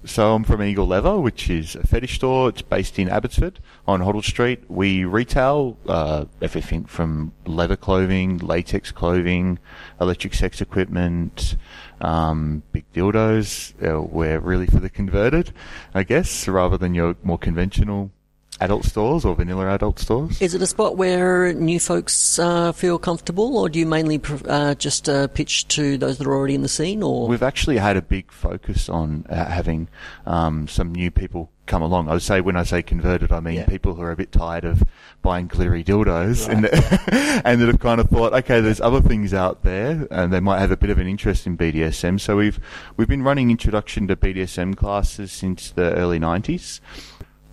So 0.06 0.36
I'm 0.36 0.44
from 0.44 0.62
Eagle 0.62 0.88
Leather, 0.88 1.18
which 1.18 1.50
is 1.50 1.76
a 1.76 1.86
fetish 1.86 2.16
store. 2.16 2.50
It's 2.50 2.62
based 2.62 3.00
in 3.00 3.10
Abbotsford 3.10 3.60
on 3.88 4.02
Hoddle 4.02 4.24
Street. 4.24 4.64
We 4.70 5.04
retail 5.04 5.78
uh, 5.88 6.26
everything 6.42 6.86
from 6.86 7.34
leather 7.46 7.76
clothing, 7.76 8.38
latex 8.38 8.92
clothing, 8.92 9.60
electric 10.00 10.34
sex 10.36 10.62
equipment, 10.62 11.58
um, 12.00 12.64
big 12.72 12.86
dildos. 12.94 13.74
Uh, 13.84 14.02
we're 14.02 14.40
really 14.40 14.68
for 14.68 14.80
the 14.80 14.90
converted, 14.90 15.52
I 15.94 16.04
guess, 16.04 16.48
rather 16.48 16.78
than 16.78 16.94
your 16.94 17.16
more 17.24 17.40
conventional 17.40 18.12
adult 18.60 18.86
stores 18.86 19.26
or 19.26 19.36
vanilla 19.36 19.68
adult 19.74 20.00
stores? 20.00 20.42
Is 20.42 20.54
it 20.54 20.62
a 20.62 20.68
spot 20.68 20.98
where 20.98 21.54
new 21.54 21.80
folks 21.80 22.40
uh, 22.40 22.72
feel 22.72 23.00
comfortable, 23.00 23.58
or 23.58 23.70
do 23.70 23.80
you 23.80 23.86
mainly 23.86 24.22
uh, 24.48 24.76
just 24.76 25.10
uh, 25.10 25.28
pitch 25.28 25.68
to 25.70 25.98
those 25.98 26.18
that 26.18 26.28
are 26.28 26.34
already 26.36 26.56
in 26.56 26.62
the 26.62 26.70
scene? 26.70 27.04
Or 27.04 27.28
we've 27.28 27.44
actually 27.44 27.78
had 27.78 27.98
a 27.98 28.02
big 28.02 28.32
focus 28.32 28.90
on 28.90 29.26
uh, 29.30 29.46
having 29.46 29.88
um, 30.26 30.68
some 30.68 30.94
new 30.94 31.12
people 31.12 31.52
come 31.68 31.82
along. 31.82 32.10
I 32.10 32.14
would 32.14 32.22
say 32.22 32.42
when 32.42 32.56
I 32.56 32.64
say 32.64 32.82
converted, 32.82 33.32
I 33.32 33.40
mean 33.40 33.56
yeah. 33.56 33.66
people 33.66 33.94
who 33.94 34.02
are 34.02 34.12
a 34.12 34.16
bit 34.16 34.32
tired 34.32 34.66
of 34.66 34.84
buying 35.22 35.48
glittery 35.48 35.84
dildos 35.84 36.48
right. 36.48 36.58
and, 36.58 36.66
and 37.46 37.62
that 37.62 37.68
have 37.68 37.80
kind 37.80 38.00
of 38.02 38.10
thought, 38.10 38.34
okay, 38.34 38.62
there's 38.62 38.82
other 38.82 39.02
things 39.02 39.34
out 39.34 39.64
there, 39.64 40.08
and 40.10 40.34
they 40.34 40.40
might 40.40 40.60
have 40.60 40.72
a 40.72 40.78
bit 40.78 40.90
of 40.90 40.98
an 40.98 41.08
interest 41.08 41.46
in 41.46 41.58
BDSM. 41.58 42.20
So 42.20 42.38
we've 42.38 42.60
we've 42.96 43.08
been 43.08 43.24
running 43.24 43.52
introduction 43.52 44.08
to 44.08 44.16
BDSM 44.16 44.76
classes 44.76 45.32
since 45.32 45.70
the 45.70 45.94
early 45.94 46.20
'90s. 46.20 46.80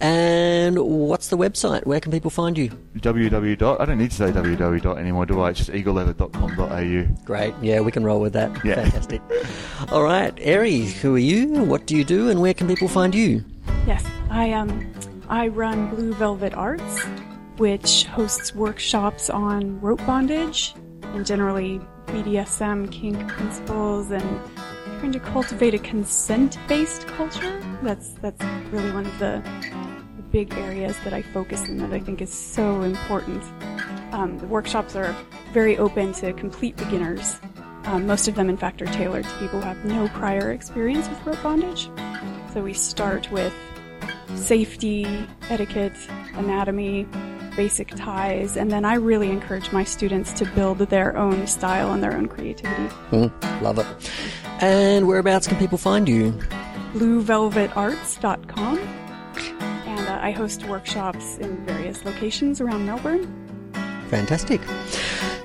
And 0.01 0.79
what's 0.79 1.29
the 1.29 1.37
website? 1.37 1.87
Where 1.87 2.01
can 2.01 2.13
people 2.13 2.31
find 2.31 2.59
you? 2.59 2.71
www. 2.97 3.81
I 3.81 3.85
don't 3.85 3.99
need 3.99 4.11
to 4.11 4.17
say 4.17 4.31
www 4.33 4.99
anymore, 4.99 5.27
do 5.27 5.41
I? 5.41 5.51
It's 5.51 5.61
just 5.61 5.71
eagleleather.com.au. 5.71 7.25
Great. 7.25 7.55
Yeah, 7.63 7.81
we 7.81 7.93
can 7.93 8.05
roll 8.05 8.21
with 8.21 8.33
that. 8.35 8.65
Yeah. 8.65 8.75
Fantastic. 8.77 9.23
All 9.91 10.03
right, 10.03 10.35
Eri, 10.39 10.81
who 10.81 11.15
are 11.15 11.19
you? 11.19 11.63
What 11.65 11.87
do 11.87 11.97
you 11.97 12.05
do? 12.05 12.29
And 12.29 12.41
where 12.41 12.55
can 12.55 12.67
people 12.67 12.89
find 12.89 13.15
you? 13.15 13.45
Yes, 13.87 14.05
I 14.31 14.53
um, 14.53 14.93
I 15.29 15.49
run 15.49 15.91
Blue 15.95 16.13
Velvet 16.15 16.55
Arts, 16.55 17.03
which 17.57 18.05
hosts 18.05 18.55
workshops 18.55 19.31
on 19.31 19.81
rope 19.81 20.05
bondage 20.07 20.75
and 21.03 21.25
generally 21.25 21.81
BDSM 22.07 22.91
kink 22.91 23.27
principles 23.29 24.11
and 24.11 24.41
trying 25.01 25.13
to 25.13 25.21
cultivate 25.21 25.75
a 25.75 25.79
consent-based 25.79 27.07
culture. 27.09 27.61
That's 27.83 28.11
that's 28.15 28.43
really 28.73 28.91
one 28.93 29.07
of 29.07 29.19
the 29.19 29.43
big 30.35 30.53
areas 30.55 30.99
that 31.05 31.13
I 31.13 31.23
focus 31.23 31.69
in 31.69 31.79
that 31.79 31.93
I 31.93 32.01
think 32.01 32.21
is 32.21 32.33
so 32.33 32.83
important. 32.83 33.41
Um, 34.13 34.37
the 34.41 34.49
workshops 34.49 34.97
are 34.97 35.15
very 35.53 35.79
open 35.79 36.13
to 36.15 36.33
complete 36.33 36.77
beginners. 36.77 37.39
Um, 37.85 38.09
most 38.09 38.27
of 38.27 38.35
them, 38.35 38.49
in 38.49 38.57
fact, 38.57 38.83
are 38.83 38.87
tailored 38.87 39.23
to 39.23 39.31
people 39.39 39.61
who 39.61 39.67
have 39.67 39.85
no 39.85 40.09
prior 40.09 40.51
experience 40.51 41.09
with 41.09 41.25
rope 41.25 41.41
bondage. 41.41 41.89
So 42.53 42.65
we 42.65 42.73
start 42.73 43.31
with 43.31 43.55
safety, 44.35 45.07
etiquette, 45.51 45.95
anatomy, 46.35 47.07
basic 47.55 47.91
ties, 47.91 48.57
and 48.57 48.73
then 48.73 48.85
I 48.85 48.95
really 48.95 49.31
encourage 49.31 49.71
my 49.71 49.85
students 49.85 50.33
to 50.33 50.47
build 50.47 50.79
their 50.79 51.17
own 51.17 51.47
style 51.47 51.93
and 51.93 52.03
their 52.03 52.17
own 52.17 52.27
creativity. 52.27 52.93
Mm, 53.13 53.63
love 53.63 53.79
it. 53.79 53.87
And 54.61 55.07
whereabouts 55.07 55.47
can 55.47 55.59
people 55.59 55.79
find 55.79 56.09
you? 56.09 56.33
BlueVelvetArts.com 56.95 59.04
I 60.25 60.31
host 60.31 60.65
workshops 60.65 61.37
in 61.37 61.59
various 61.67 62.03
locations 62.03 62.59
around 62.59 62.87
Melbourne. 62.87 63.29
Fantastic. 64.09 64.63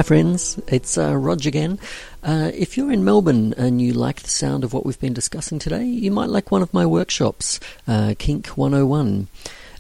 Hi, 0.03 0.05
friends. 0.05 0.59
It's 0.67 0.99
uh, 0.99 1.17
Rog 1.17 1.47
again. 1.47 1.79
Uh, 2.25 2.51
if 2.53 2.77
you're 2.77 2.91
in 2.91 3.05
Melbourne 3.05 3.55
and 3.57 3.81
you 3.81 3.93
like 3.93 4.21
the 4.21 4.29
sound 4.29 4.65
of 4.65 4.73
what 4.73 4.85
we've 4.85 4.99
been 4.99 5.13
discussing 5.13 5.61
today, 5.61 5.85
you 5.85 6.11
might 6.11 6.29
like 6.29 6.51
one 6.51 6.61
of 6.61 6.75
my 6.75 6.85
workshops, 6.85 7.61
uh, 7.87 8.17
Kink 8.19 8.49
101. 8.49 9.29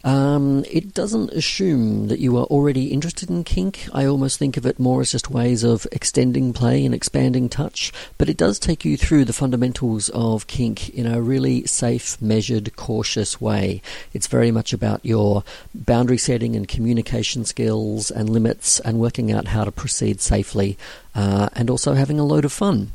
Um, 0.05 0.65
it 0.71 0.95
doesn't 0.95 1.31
assume 1.31 2.09
that 2.09 2.19
you 2.19 2.37
are 2.37 2.45
already 2.45 2.89
interested 2.89 3.31
in 3.31 3.45
kink. 3.45 3.87
I 3.93 4.05
almost 4.05 4.39
think 4.39 4.57
of 4.57 4.67
it 4.67 4.79
more 4.79 5.01
as 5.01 5.13
just 5.13 5.31
ways 5.31 5.63
of 5.63 5.87
extending 5.93 6.53
play 6.53 6.85
and 6.85 6.95
expanding 6.95 7.49
touch, 7.49 7.93
but 8.19 8.29
it 8.29 8.37
does 8.37 8.59
take 8.59 8.85
you 8.85 8.97
through 8.97 9.25
the 9.25 9.33
fundamentals 9.33 10.09
of 10.11 10.47
kink 10.47 10.89
in 10.91 11.07
a 11.07 11.23
really 11.23 11.67
safe, 11.67 12.21
measured, 12.21 12.75
cautious 12.75 13.41
way. 13.41 13.81
It's 14.13 14.27
very 14.27 14.51
much 14.51 14.73
about 14.73 15.05
your 15.05 15.45
boundary 15.75 16.19
setting 16.19 16.57
and 16.57 16.67
communication 16.67 17.45
skills 17.45 18.11
and 18.11 18.29
limits 18.29 18.81
and 18.81 18.99
working 18.99 19.31
out 19.31 19.49
how 19.49 19.65
to 19.65 19.73
proceed 19.73 20.21
safely 20.21 20.77
uh, 21.15 21.49
and 21.55 21.71
also 21.71 21.95
having 21.95 22.19
a 22.19 22.25
load 22.25 22.45
of 22.45 22.53
fun. 22.53 22.93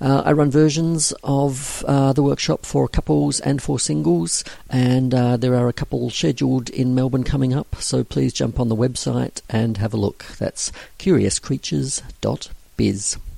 Uh, 0.00 0.22
I 0.24 0.32
run 0.32 0.50
versions 0.50 1.12
of 1.22 1.84
uh, 1.86 2.14
the 2.14 2.22
workshop 2.22 2.64
for 2.64 2.88
couples 2.88 3.38
and 3.40 3.62
for 3.62 3.78
singles, 3.78 4.42
and 4.70 5.14
uh, 5.14 5.36
there 5.36 5.54
are 5.54 5.68
a 5.68 5.74
couple 5.74 6.08
scheduled 6.10 6.70
in 6.70 6.94
Melbourne 6.94 7.24
coming 7.24 7.52
up, 7.52 7.76
so 7.76 8.02
please 8.02 8.32
jump 8.32 8.58
on 8.58 8.68
the 8.68 8.76
website 8.76 9.42
and 9.48 9.76
have 9.76 9.92
a 9.92 9.98
look. 9.98 10.24
That's 10.38 10.72
curiouscreatures.biz. 10.98 13.18